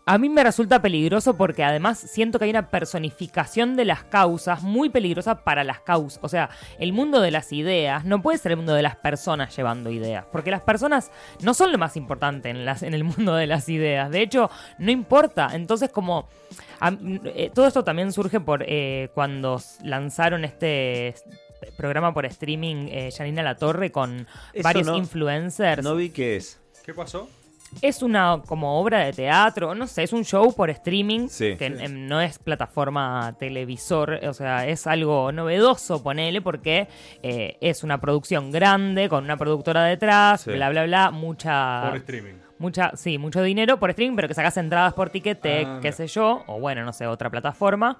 a 0.07 0.17
mí 0.17 0.29
me 0.29 0.43
resulta 0.43 0.81
peligroso 0.81 1.35
porque 1.37 1.63
además 1.63 1.99
siento 1.99 2.39
que 2.39 2.45
hay 2.45 2.51
una 2.51 2.69
personificación 2.69 3.75
de 3.75 3.85
las 3.85 4.03
causas 4.05 4.63
muy 4.63 4.89
peligrosa 4.89 5.43
para 5.43 5.63
las 5.63 5.81
causas. 5.81 6.19
O 6.23 6.29
sea, 6.29 6.49
el 6.79 6.93
mundo 6.93 7.19
de 7.21 7.29
las 7.29 7.51
ideas 7.51 8.05
no 8.05 8.21
puede 8.21 8.37
ser 8.37 8.53
el 8.53 8.57
mundo 8.57 8.73
de 8.73 8.81
las 8.81 8.95
personas 8.95 9.55
llevando 9.55 9.91
ideas, 9.91 10.25
porque 10.31 10.49
las 10.49 10.61
personas 10.61 11.11
no 11.41 11.53
son 11.53 11.71
lo 11.71 11.77
más 11.77 11.97
importante 11.97 12.49
en, 12.49 12.65
las, 12.65 12.83
en 12.83 12.93
el 12.93 13.03
mundo 13.03 13.35
de 13.35 13.47
las 13.47 13.67
ideas. 13.69 14.09
De 14.09 14.21
hecho, 14.21 14.49
no 14.79 14.91
importa. 14.91 15.49
Entonces, 15.53 15.89
como... 15.89 16.27
a- 16.79 16.93
eh, 17.25 17.51
todo 17.53 17.67
esto 17.67 17.83
también 17.83 18.11
surge 18.13 18.39
por 18.39 18.63
eh, 18.65 19.09
cuando 19.13 19.61
lanzaron 19.83 20.45
este 20.45 21.15
programa 21.75 22.13
por 22.13 22.25
streaming 22.25 22.87
eh, 22.89 23.09
Janina 23.15 23.43
La 23.43 23.55
Torre 23.55 23.91
con 23.91 24.25
Eso 24.53 24.63
varios 24.63 24.87
no- 24.87 24.95
influencers. 24.95 25.83
No 25.83 25.95
vi 25.95 26.11
qué 26.11 26.37
es. 26.37 26.59
¿Qué 26.85 26.93
pasó? 26.93 27.29
Es 27.81 28.01
una 28.01 28.41
como 28.47 28.79
obra 28.79 28.99
de 29.05 29.13
teatro, 29.13 29.75
no 29.75 29.87
sé, 29.87 30.03
es 30.03 30.13
un 30.13 30.23
show 30.23 30.53
por 30.55 30.69
streaming 30.69 31.27
Sí. 31.27 31.55
que 31.57 31.69
no 31.69 32.21
es 32.21 32.39
plataforma 32.39 33.35
televisor, 33.37 34.19
o 34.25 34.33
sea, 34.33 34.65
es 34.65 34.87
algo 34.87 35.31
novedoso, 35.31 36.01
ponele, 36.01 36.41
porque 36.41 36.87
eh, 37.21 37.57
es 37.61 37.83
una 37.83 37.99
producción 37.99 38.51
grande, 38.51 39.09
con 39.09 39.25
una 39.25 39.37
productora 39.37 39.83
detrás, 39.83 40.41
Sí. 40.41 40.51
bla, 40.51 40.69
bla, 40.69 40.85
bla, 40.85 41.11
mucha... 41.11 41.83
Por 41.89 41.97
streaming. 41.97 42.33
Mucha, 42.59 42.91
sí, 42.95 43.17
mucho 43.19 43.43
dinero 43.43 43.77
por 43.79 43.91
streaming, 43.91 44.15
pero 44.15 44.27
que 44.29 44.33
sacas 44.33 44.57
entradas 44.57 44.93
por 44.93 45.09
Ticketek, 45.11 45.67
Ah, 45.67 45.79
qué 45.81 45.91
sé 45.91 46.07
yo, 46.07 46.43
o 46.47 46.59
bueno, 46.59 46.83
no 46.83 46.93
sé, 46.93 47.05
otra 47.05 47.29
plataforma. 47.29 47.99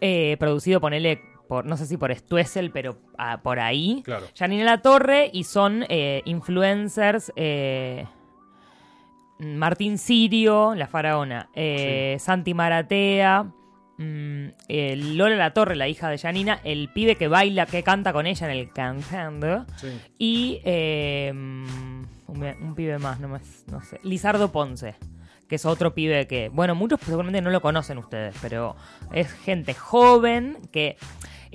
Eh, 0.00 0.36
producido, 0.38 0.80
ponele, 0.80 1.20
por, 1.48 1.64
no 1.66 1.76
sé 1.76 1.84
si 1.86 1.96
por 1.96 2.14
Stuessel, 2.14 2.70
pero 2.70 2.96
ah, 3.18 3.40
por 3.42 3.58
ahí. 3.60 4.02
Claro. 4.04 4.26
Janine 4.38 4.64
La 4.64 4.80
Torre 4.82 5.30
y 5.32 5.44
son 5.44 5.84
eh, 5.88 6.22
influencers. 6.24 7.32
eh, 7.36 8.06
Martín 9.38 9.98
Sirio, 9.98 10.74
la 10.74 10.86
faraona. 10.86 11.48
eh, 11.54 12.16
Santi 12.18 12.54
Maratea. 12.54 13.44
mm, 13.98 14.46
eh, 14.68 14.96
Lola 14.96 15.36
La 15.36 15.52
Torre, 15.52 15.76
la 15.76 15.88
hija 15.88 16.08
de 16.08 16.18
Janina. 16.18 16.60
El 16.64 16.88
pibe 16.92 17.16
que 17.16 17.28
baila, 17.28 17.66
que 17.66 17.82
canta 17.82 18.12
con 18.12 18.26
ella 18.26 18.50
en 18.50 18.58
el 18.58 18.72
cantando. 18.72 19.64
Sí. 19.76 19.88
Y 20.18 20.60
eh, 20.64 21.30
un, 21.32 22.06
un 22.26 22.74
pibe 22.74 22.98
más, 22.98 23.20
no, 23.20 23.28
más, 23.28 23.64
no 23.70 23.82
sé. 23.82 24.00
Lizardo 24.02 24.52
Ponce, 24.52 24.96
que 25.48 25.56
es 25.56 25.64
otro 25.64 25.94
pibe 25.94 26.26
que, 26.26 26.48
bueno, 26.50 26.74
muchos 26.74 27.00
seguramente 27.00 27.40
no 27.40 27.50
lo 27.50 27.60
conocen 27.62 27.98
ustedes, 27.98 28.34
pero 28.42 28.76
es 29.12 29.32
gente 29.32 29.74
joven 29.74 30.58
que 30.72 30.96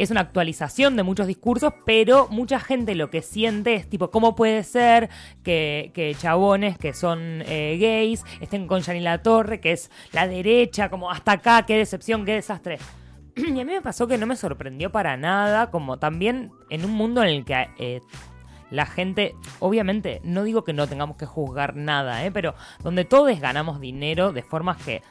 es 0.01 0.09
una 0.09 0.21
actualización 0.21 0.95
de 0.95 1.03
muchos 1.03 1.27
discursos, 1.27 1.73
pero 1.85 2.27
mucha 2.29 2.59
gente 2.59 2.95
lo 2.95 3.09
que 3.09 3.21
siente 3.21 3.75
es 3.75 3.87
tipo, 3.87 4.09
¿cómo 4.09 4.35
puede 4.35 4.63
ser 4.63 5.09
que, 5.43 6.15
chabones 6.17 6.77
que 6.77 6.93
son 6.93 7.43
eh, 7.45 7.77
gays 7.79 8.23
estén 8.39 8.67
con 8.67 8.81
Janine 8.81 9.03
La 9.03 9.21
Torre, 9.21 9.59
que 9.59 9.73
es 9.73 9.91
la 10.11 10.27
derecha, 10.27 10.89
como 10.89 11.11
hasta 11.11 11.33
acá, 11.33 11.65
qué 11.67 11.77
decepción, 11.77 12.25
qué 12.25 12.33
desastre? 12.33 12.79
Y 13.35 13.59
a 13.59 13.63
mí 13.63 13.65
me 13.65 13.81
pasó 13.81 14.07
que 14.07 14.17
no 14.17 14.25
me 14.25 14.35
sorprendió 14.35 14.91
para 14.91 15.17
nada, 15.17 15.69
como 15.69 15.99
también 15.99 16.51
en 16.69 16.83
un 16.83 16.91
mundo 16.91 17.21
en 17.21 17.29
el 17.29 17.45
que 17.45 17.67
eh, 17.77 18.01
la 18.71 18.85
gente, 18.85 19.35
obviamente, 19.59 20.21
no 20.23 20.43
digo 20.43 20.63
que 20.63 20.73
no 20.73 20.87
tengamos 20.87 21.17
que 21.17 21.25
juzgar 21.25 21.75
nada, 21.75 22.25
¿eh? 22.25 22.31
pero 22.31 22.55
donde 22.83 23.05
todos 23.05 23.39
ganamos 23.39 23.79
dinero 23.79 24.31
de 24.31 24.41
formas 24.41 24.77
que 24.77 25.03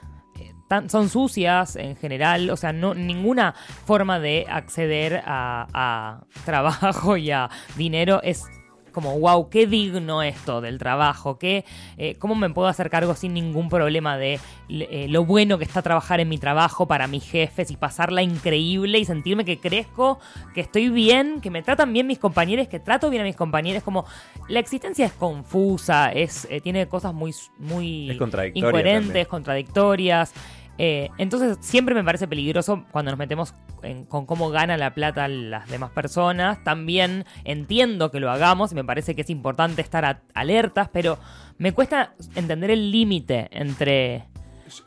tan- 0.71 0.89
son 0.89 1.09
sucias 1.09 1.75
en 1.75 1.97
general, 1.97 2.49
o 2.49 2.57
sea, 2.57 2.73
no 2.73 2.95
ninguna 2.95 3.55
forma 3.85 4.21
de 4.21 4.47
acceder 4.49 5.21
a, 5.27 5.67
a 5.75 6.25
trabajo 6.45 7.17
y 7.17 7.33
a 7.33 7.51
dinero 7.77 8.21
es 8.23 8.45
como, 8.93 9.17
wow, 9.21 9.49
qué 9.51 9.69
digno 9.69 10.21
esto 10.21 10.61
del 10.61 10.79
trabajo, 10.79 11.39
qué, 11.39 11.65
eh, 11.97 12.17
cómo 12.19 12.35
me 12.35 12.51
puedo 12.51 12.67
hacer 12.67 12.91
cargo 12.91 13.15
sin 13.15 13.35
ningún 13.35 13.69
problema 13.69 14.17
de 14.19 14.41
eh, 14.69 15.07
lo 15.09 15.25
bueno 15.25 15.59
que 15.59 15.65
está 15.65 15.81
trabajar 15.81 16.19
en 16.19 16.29
mi 16.29 16.39
trabajo 16.39 16.89
para 16.89 17.07
mis 17.07 17.23
jefes 17.25 17.71
y 17.71 17.77
pasarla 17.77 18.21
increíble 18.23 18.99
y 18.99 19.05
sentirme 19.05 19.45
que 19.45 19.61
crezco, 19.61 20.19
que 20.55 20.61
estoy 20.63 20.89
bien, 20.89 21.41
que 21.41 21.51
me 21.51 21.63
tratan 21.63 21.93
bien 21.93 22.09
mis 22.09 22.19
compañeros, 22.19 22.67
que 22.67 22.81
trato 22.81 23.11
bien 23.11 23.23
a 23.23 23.27
mis 23.27 23.37
compañeros, 23.37 23.85
como 23.85 24.07
la 24.49 24.59
existencia 24.59 25.07
es 25.07 25.13
confusa, 25.13 26.11
es, 26.11 26.49
eh, 26.51 26.61
tiene 26.61 26.89
cosas 26.89 27.15
muy, 27.15 27.33
muy 27.59 28.11
Es 28.11 28.17
contradictoria 28.19 28.69
incoherentes, 28.71 29.07
también. 29.07 29.27
contradictorias. 29.27 30.33
Eh, 30.83 31.11
entonces 31.19 31.59
siempre 31.61 31.95
me 31.95 32.03
parece 32.03 32.27
peligroso 32.27 32.87
cuando 32.91 33.11
nos 33.11 33.19
metemos 33.19 33.53
en- 33.83 34.07
con 34.07 34.25
cómo 34.25 34.49
gana 34.49 34.79
la 34.79 34.95
plata 34.95 35.29
las 35.29 35.69
demás 35.69 35.91
personas. 35.91 36.65
También 36.65 37.27
entiendo 37.45 38.11
que 38.11 38.19
lo 38.19 38.31
hagamos 38.31 38.73
y 38.73 38.75
me 38.77 38.83
parece 38.85 39.15
que 39.15 39.21
es 39.21 39.29
importante 39.29 39.83
estar 39.83 40.07
a- 40.07 40.23
alertas, 40.33 40.89
pero 40.91 41.19
me 41.59 41.73
cuesta 41.73 42.15
entender 42.35 42.71
el 42.71 42.91
límite 42.91 43.49
entre... 43.53 44.25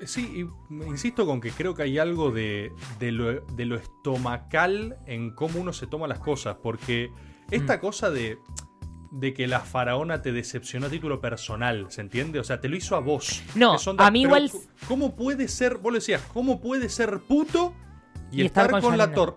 Sí, 0.06 0.48
insisto 0.88 1.28
con 1.28 1.40
que 1.42 1.52
creo 1.52 1.76
que 1.76 1.84
hay 1.84 2.00
algo 2.00 2.32
de, 2.32 2.72
de 3.00 3.12
lo, 3.12 3.42
de 3.42 3.66
lo 3.66 3.76
estomacal 3.76 4.96
en 5.06 5.30
cómo 5.36 5.60
uno 5.60 5.74
se 5.74 5.86
toma 5.86 6.08
las 6.08 6.20
cosas, 6.20 6.56
porque 6.64 7.10
Mm. 7.52 7.54
esta 7.56 7.80
cosa 7.82 8.10
de, 8.10 8.38
de 9.14 9.32
que 9.34 9.46
la 9.48 9.60
faraona 9.60 10.24
te 10.24 10.32
decepcionó 10.32 10.88
a 10.88 10.90
título 10.90 11.22
personal, 11.22 11.86
¿se 11.90 12.02
entiende? 12.02 12.40
O 12.40 12.44
sea, 12.44 12.60
te 12.60 12.68
lo 12.68 12.76
hizo 12.76 12.96
a 12.96 13.00
vos. 13.00 13.44
No, 13.54 13.78
son 13.78 14.02
a 14.02 14.10
mí 14.10 14.24
igual- 14.24 14.50
¿Cómo 14.88 15.16
puede 15.16 15.48
ser, 15.48 15.78
vos 15.78 15.92
lo 15.94 16.00
decías, 16.00 16.22
cómo 16.34 16.60
puede 16.60 16.90
ser 16.90 17.20
puto 17.20 17.74
y, 18.32 18.42
Y 18.42 18.46
estar, 18.48 18.66
estar 18.66 18.82
con 18.82 18.90
con, 18.90 18.98
la 18.98 19.14
torre? 19.14 19.34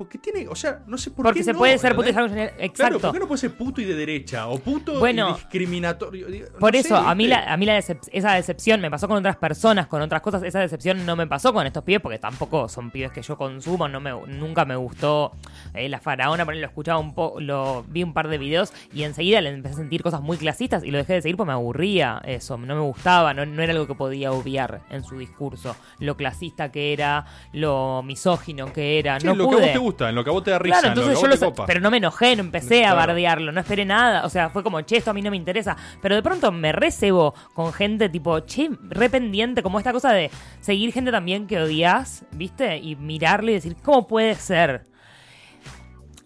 Porque 0.00 0.16
tiene, 0.16 0.48
o 0.48 0.54
sea, 0.54 0.80
no 0.86 0.96
sé 0.96 1.10
por 1.10 1.26
Porque 1.26 1.40
qué. 1.40 1.44
se 1.44 1.52
no, 1.52 1.58
puede 1.58 1.76
ser 1.76 1.94
puto 1.94 2.08
y 2.08 2.14
general- 2.14 2.32
Claro, 2.52 2.64
Exacto. 2.64 3.00
¿por 3.00 3.12
qué 3.12 3.18
no 3.18 3.28
puede 3.28 3.38
ser 3.38 3.50
puto 3.54 3.82
y 3.82 3.84
de 3.84 3.94
derecha? 3.94 4.48
O 4.48 4.58
puto 4.58 4.98
Bueno, 4.98 5.32
y 5.32 5.34
discriminatorio. 5.34 6.26
No 6.54 6.58
Por 6.58 6.72
sé, 6.72 6.78
eso, 6.78 6.96
a 6.96 7.14
mí, 7.14 7.26
la, 7.26 7.52
a 7.52 7.56
mí 7.58 7.66
la 7.66 7.78
decep- 7.78 8.08
esa 8.12 8.32
decepción 8.32 8.80
me 8.80 8.90
pasó 8.90 9.08
con 9.08 9.18
otras 9.18 9.36
personas, 9.36 9.88
con 9.88 10.00
otras 10.00 10.22
cosas. 10.22 10.42
Esa 10.42 10.58
decepción 10.60 11.04
no 11.04 11.16
me 11.16 11.26
pasó 11.26 11.52
con 11.52 11.66
estos 11.66 11.84
pibes 11.84 12.00
porque 12.00 12.18
tampoco 12.18 12.66
son 12.70 12.90
pibes 12.90 13.12
que 13.12 13.20
yo 13.20 13.36
consumo. 13.36 13.88
No 13.88 14.00
me, 14.00 14.10
nunca 14.28 14.64
me 14.64 14.74
gustó 14.74 15.32
eh, 15.74 15.90
la 15.90 16.00
faraona, 16.00 16.46
por 16.46 16.54
ahí 16.54 16.60
lo 16.60 16.66
escuchaba 16.68 16.98
un 16.98 17.14
poco, 17.14 17.38
lo 17.38 17.84
vi 17.86 18.02
un 18.02 18.14
par 18.14 18.28
de 18.28 18.38
videos 18.38 18.72
y 18.94 19.02
enseguida 19.02 19.42
le 19.42 19.50
empecé 19.50 19.74
a 19.74 19.78
sentir 19.78 20.02
cosas 20.02 20.22
muy 20.22 20.38
clasistas 20.38 20.82
y 20.82 20.90
lo 20.90 20.96
dejé 20.96 21.12
de 21.12 21.20
seguir 21.20 21.36
porque 21.36 21.48
me 21.48 21.52
aburría 21.52 22.22
eso. 22.24 22.56
No 22.56 22.74
me 22.74 22.80
gustaba, 22.80 23.34
no, 23.34 23.44
no 23.44 23.62
era 23.62 23.72
algo 23.74 23.86
que 23.86 23.94
podía 23.94 24.32
obviar 24.32 24.80
en 24.88 25.04
su 25.04 25.18
discurso. 25.18 25.76
Lo 25.98 26.16
clasista 26.16 26.72
que 26.72 26.94
era, 26.94 27.26
lo 27.52 28.02
misógino 28.02 28.72
que 28.72 28.98
era. 28.98 29.20
Sí, 29.20 29.26
no 29.26 29.34
lo 29.34 29.44
que 29.48 29.54
a 29.54 29.58
pude. 29.58 29.62
vos 29.66 29.72
te 29.72 29.78
gusta, 29.78 29.89
en 29.98 30.14
lo 30.14 30.24
que 30.24 30.30
a 30.30 30.32
vos 30.32 30.42
te 30.42 30.50
da 30.50 30.58
risa, 30.58 30.80
Claro, 30.80 30.88
en 30.88 30.90
lo 30.90 30.94
que 30.94 31.00
entonces 31.00 31.40
yo 31.40 31.46
vos 31.46 31.56
lo. 31.58 31.66
Pero 31.66 31.80
no 31.80 31.90
me 31.90 31.98
enojé, 31.98 32.36
no 32.36 32.42
empecé 32.42 32.84
a 32.84 32.94
bardearlo, 32.94 33.52
no 33.52 33.60
esperé 33.60 33.84
nada. 33.84 34.24
O 34.24 34.28
sea, 34.28 34.50
fue 34.50 34.62
como, 34.62 34.80
che, 34.82 34.96
esto 34.96 35.10
a 35.10 35.14
mí 35.14 35.22
no 35.22 35.30
me 35.30 35.36
interesa. 35.36 35.76
Pero 36.00 36.14
de 36.14 36.22
pronto 36.22 36.52
me 36.52 36.72
recebo 36.72 37.34
con 37.54 37.72
gente 37.72 38.08
tipo, 38.08 38.40
che, 38.40 38.70
re 38.88 39.10
pendiente, 39.10 39.62
como 39.62 39.78
esta 39.78 39.92
cosa 39.92 40.12
de 40.12 40.30
seguir 40.60 40.92
gente 40.92 41.10
también 41.10 41.46
que 41.46 41.60
odias, 41.60 42.24
¿viste? 42.32 42.76
Y 42.78 42.96
mirarle 42.96 43.52
y 43.52 43.54
decir, 43.56 43.76
¿cómo 43.82 44.06
puede 44.06 44.34
ser? 44.34 44.86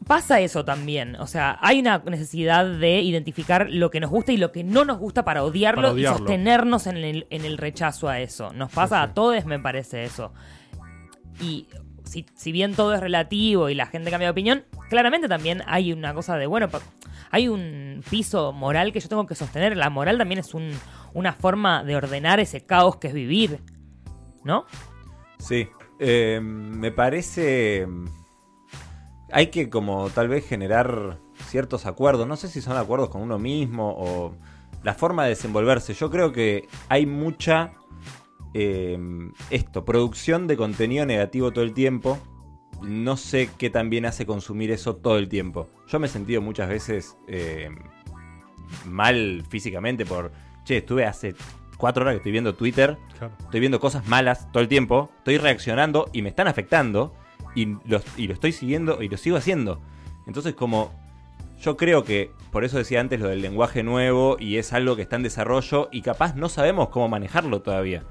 Pasa 0.06 0.40
eso 0.40 0.66
también, 0.66 1.16
o 1.16 1.26
sea, 1.26 1.58
hay 1.62 1.80
una 1.80 1.98
necesidad 2.04 2.66
de 2.66 3.00
identificar 3.00 3.70
lo 3.70 3.90
que 3.90 4.00
nos 4.00 4.10
gusta 4.10 4.32
y 4.32 4.36
lo 4.36 4.52
que 4.52 4.62
no 4.62 4.84
nos 4.84 4.98
gusta 4.98 5.24
para 5.24 5.42
odiarlo, 5.44 5.90
Para 5.90 6.00
y 6.00 6.04
sostenernos 6.04 6.86
en 6.86 6.98
el, 6.98 7.26
en 7.30 7.46
el 7.46 7.56
rechazo 7.56 8.08
a 8.10 8.20
eso. 8.20 8.52
Nos 8.52 8.70
pasa 8.70 9.00
a 9.00 9.14
todos, 9.14 9.46
me 9.46 9.58
parece 9.58 10.04
eso. 10.04 10.34
Y 11.40 11.68
si, 12.04 12.26
si 12.34 12.52
bien 12.52 12.74
todo 12.74 12.94
es 12.94 13.00
relativo 13.00 13.68
y 13.68 13.74
la 13.74 13.86
gente 13.86 14.10
cambia 14.10 14.28
de 14.28 14.32
opinión, 14.32 14.64
claramente 14.88 15.28
también 15.28 15.62
hay 15.66 15.92
una 15.92 16.14
cosa 16.14 16.36
de, 16.36 16.46
bueno, 16.46 16.68
hay 17.30 17.48
un 17.48 18.02
piso 18.10 18.52
moral 18.52 18.92
que 18.92 19.00
yo 19.00 19.08
tengo 19.08 19.26
que 19.26 19.34
sostener. 19.34 19.76
La 19.76 19.90
moral 19.90 20.18
también 20.18 20.38
es 20.38 20.54
un- 20.54 20.72
una 21.14 21.32
forma 21.32 21.82
de 21.84 21.96
ordenar 21.96 22.40
ese 22.40 22.64
caos 22.64 22.96
que 22.96 23.08
es 23.08 23.14
vivir, 23.14 23.60
¿no? 24.44 24.66
Sí, 25.38 25.68
eh, 25.98 26.40
me 26.42 26.92
parece... 26.92 27.86
Hay 29.32 29.48
que 29.48 29.68
como 29.68 30.10
tal 30.10 30.28
vez 30.28 30.46
generar 30.46 31.18
ciertos 31.48 31.86
acuerdos, 31.86 32.26
no 32.28 32.36
sé 32.36 32.48
si 32.48 32.60
son 32.60 32.76
acuerdos 32.76 33.08
con 33.08 33.20
uno 33.22 33.38
mismo 33.38 33.92
o 33.98 34.36
la 34.84 34.94
forma 34.94 35.24
de 35.24 35.30
desenvolverse. 35.30 35.94
Yo 35.94 36.10
creo 36.10 36.30
que 36.30 36.68
hay 36.88 37.06
mucha, 37.06 37.72
eh, 38.54 38.98
esto, 39.50 39.84
producción 39.84 40.46
de 40.46 40.56
contenido 40.56 41.04
negativo 41.06 41.52
todo 41.52 41.64
el 41.64 41.74
tiempo. 41.74 42.18
No 42.82 43.16
sé 43.16 43.50
qué 43.58 43.70
también 43.70 44.04
hace 44.06 44.26
consumir 44.26 44.70
eso 44.70 44.96
todo 44.96 45.18
el 45.18 45.28
tiempo. 45.28 45.68
Yo 45.88 45.98
me 46.00 46.06
he 46.06 46.10
sentido 46.10 46.40
muchas 46.42 46.68
veces 46.68 47.16
eh, 47.28 47.70
mal 48.86 49.44
físicamente 49.48 50.04
por, 50.06 50.32
che, 50.64 50.78
estuve 50.78 51.04
hace 51.06 51.34
cuatro 51.76 52.02
horas 52.02 52.14
que 52.14 52.18
estoy 52.18 52.32
viendo 52.32 52.54
Twitter 52.54 52.96
Claro. 53.18 53.34
estoy 53.40 53.60
viendo 53.60 53.80
cosas 53.80 54.06
malas 54.06 54.50
todo 54.52 54.62
el 54.62 54.68
tiempo, 54.68 55.10
estoy 55.18 55.38
reaccionando 55.38 56.08
y 56.12 56.22
me 56.22 56.28
están 56.28 56.48
afectando 56.48 57.14
y, 57.54 57.76
los- 57.86 58.04
y 58.16 58.26
lo 58.26 58.34
estoy 58.34 58.52
siguiendo 58.52 59.02
y 59.02 59.08
lo 59.08 59.16
sigo 59.16 59.36
haciendo. 59.36 59.80
Entonces 60.26 60.54
como 60.54 60.92
yo 61.60 61.76
creo 61.76 62.04
que, 62.04 62.30
por 62.50 62.64
eso 62.64 62.78
decía 62.78 63.00
antes 63.00 63.20
lo 63.20 63.28
del 63.28 63.40
lenguaje 63.40 63.82
nuevo 63.82 64.36
y 64.38 64.56
es 64.56 64.72
algo 64.72 64.96
que 64.96 65.02
está 65.02 65.16
en 65.16 65.22
desarrollo 65.22 65.88
y 65.92 66.02
capaz 66.02 66.34
no 66.34 66.48
sabemos 66.48 66.88
cómo 66.90 67.08
manejarlo 67.08 67.62
todavía. 67.62 68.04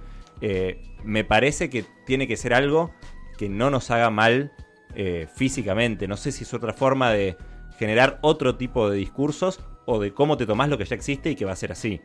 Eh, 0.46 0.82
me 1.06 1.24
parece 1.24 1.70
que 1.70 1.86
tiene 2.06 2.28
que 2.28 2.36
ser 2.36 2.54
algo 2.54 2.92
que 3.38 3.48
no 3.48 3.70
nos 3.70 3.90
haga 3.92 4.10
mal 4.10 4.52
eh, 4.94 5.26
físicamente. 5.34 6.06
No 6.06 6.18
sé 6.18 6.34
si 6.34 6.44
es 6.44 6.54
otra 6.54 6.74
forma 6.74 7.12
de 7.12 7.38
generar 7.80 8.20
otro 8.22 8.58
tipo 8.58 8.90
de 8.90 8.98
discursos 8.98 9.62
o 9.86 10.00
de 10.00 10.14
cómo 10.14 10.36
te 10.36 10.46
tomás 10.46 10.68
lo 10.68 10.78
que 10.78 10.84
ya 10.84 10.96
existe 10.96 11.32
y 11.32 11.36
que 11.36 11.46
va 11.46 11.54
a 11.54 11.56
ser 11.56 11.72
así. 11.72 12.02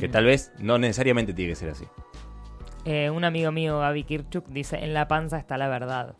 Que 0.00 0.08
tal 0.08 0.24
vez 0.24 0.52
no 0.58 0.78
necesariamente 0.78 1.34
tiene 1.34 1.52
que 1.52 1.56
ser 1.56 1.68
así. 1.68 1.84
Eh, 2.86 3.10
un 3.10 3.24
amigo 3.24 3.52
mío, 3.52 3.80
Gaby 3.80 4.04
Kirchuk, 4.04 4.48
dice, 4.48 4.78
en 4.82 4.94
la 4.94 5.06
panza 5.06 5.38
está 5.38 5.58
la 5.58 5.68
verdad. 5.68 6.16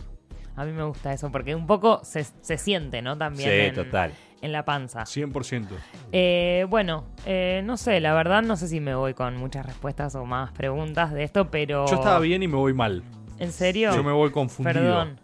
A 0.55 0.67
mí 0.67 0.73
me 0.73 0.85
gusta 0.85 1.15
eso, 1.15 1.33
porque 1.33 1.55
un 1.55 1.67
poco 1.67 2.05
se, 2.05 2.25
se 2.25 2.59
siente, 2.59 3.01
¿no? 3.01 3.17
También 3.17 3.51
Sí, 3.51 3.57
en, 3.57 3.75
total. 3.75 4.13
En 4.43 4.53
la 4.53 4.65
panza. 4.65 5.03
100%. 5.05 5.67
Eh, 6.13 6.67
bueno, 6.69 7.05
eh, 7.27 7.63
no 7.65 7.77
sé, 7.77 8.01
la 8.01 8.13
verdad 8.15 8.43
no 8.43 8.57
sé 8.57 8.69
si 8.69 8.81
me 8.81 8.95
voy 8.95 9.15
con 9.15 9.37
muchas 9.37 9.65
respuestas 9.65 10.15
o 10.15 10.25
más 10.25 10.53
preguntas 10.53 11.13
de 11.13 11.25
esto, 11.25 11.51
pero... 11.51 11.87
Yo 11.87 11.95
estaba 11.97 12.19
bien 12.21 12.43
y 12.43 12.49
me 12.49 12.57
voy 12.57 12.75
mal. 12.75 13.03
¿En 13.39 13.53
serio? 13.53 13.95
Yo 13.95 14.03
me 14.05 14.13
voy 14.13 14.31
confundido. 14.31 14.75
Perdón. 14.83 15.21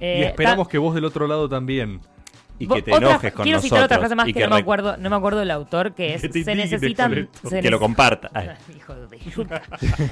Y 0.00 0.04
Eh, 0.04 0.26
esperamos 0.26 0.68
que 0.68 0.78
vos 0.78 0.94
del 0.94 1.04
otro 1.04 1.26
lado 1.26 1.48
también. 1.48 2.00
Y 2.58 2.68
que 2.68 2.82
te 2.82 2.92
otra- 2.92 3.08
enojes 3.10 3.32
con 3.32 3.42
Quiero 3.42 3.58
nosotros. 3.58 3.78
citar 3.78 3.84
otra 3.84 3.98
frase 3.98 4.14
más 4.14 4.26
que, 4.32 4.46
no, 4.46 4.54
me 4.54 4.60
acuerdo, 4.60 4.96
no 4.96 5.10
me 5.10 5.16
acuerdo 5.16 5.38
del 5.40 5.50
autor, 5.50 5.92
que 5.94 6.14
es 6.14 6.22
Que 6.30 6.44
se 6.44 6.54
necesitan... 6.54 7.28
se 7.48 7.60
que 7.60 7.70
lo 7.70 7.80
comparta. 7.80 8.30
Hijo 8.76 8.94
de 8.94 9.18
puta. 9.34 9.62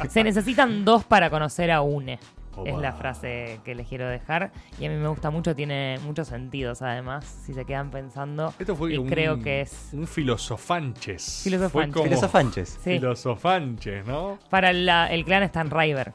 Se 0.09 0.25
necesitan 0.25 0.85
dos 0.85 1.05
para 1.05 1.31
conocer 1.31 1.71
a 1.71 1.83
une. 1.83 2.19
Opa. 2.55 2.69
Es 2.71 2.77
la 2.79 2.93
frase 2.93 3.61
que 3.65 3.75
les 3.75 3.89
quiero 3.89 4.07
dejar. 4.09 4.53
Y 4.79 4.85
a 4.85 4.91
mí 4.91 4.97
me 4.97 5.09
gusta 5.09 5.31
mucho, 5.31 5.57
tiene 5.57 5.99
muchos 6.05 6.29
sentidos 6.29 6.83
además, 6.83 7.25
si 7.47 7.55
se 7.55 7.65
quedan 7.65 7.91
pensando. 7.91 8.53
Esto 8.59 8.77
fue 8.77 8.93
y 8.93 8.99
un, 8.99 9.09
creo 9.09 9.41
que 9.41 9.63
es 9.63 9.89
un 9.93 10.07
filosofanches. 10.07 11.41
Filosofanches. 11.45 11.93
Como 11.95 12.05
Filosofanches. 12.05 12.69
Sí. 12.83 12.91
filosofanches, 12.99 14.07
¿no? 14.07 14.39
para 14.51 14.73
la- 14.73 15.11
el 15.11 15.25
clan 15.25 15.43
Stan 15.45 15.71
River, 15.71 16.13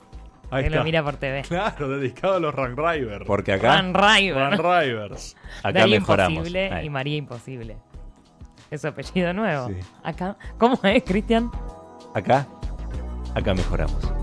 Ahí 0.51 0.61
que 0.61 0.67
está. 0.67 0.77
lo 0.79 0.83
mira 0.83 1.03
por 1.03 1.15
TV. 1.17 1.41
Claro, 1.41 1.89
dedicado 1.89 2.35
a 2.35 2.39
los 2.39 2.53
Rank 2.53 2.77
Rivers. 2.77 3.25
Porque 3.25 3.53
acá, 3.53 3.73
Stan 3.75 3.93
River. 3.93 4.35
Rank 4.35 4.59
Rivers. 4.59 5.35
acá 5.63 5.87
mejoramos. 5.87 6.37
Imposible 6.37 6.83
y 6.83 6.89
María 6.89 7.15
Imposible. 7.17 7.77
Es 8.69 8.81
su 8.81 8.87
apellido 8.87 9.33
nuevo. 9.33 9.69
Sí. 9.69 9.75
Acá. 10.03 10.37
¿Cómo 10.57 10.77
es, 10.83 11.01
Cristian? 11.03 11.49
Acá, 12.13 12.45
acá 13.33 13.53
mejoramos. 13.53 14.16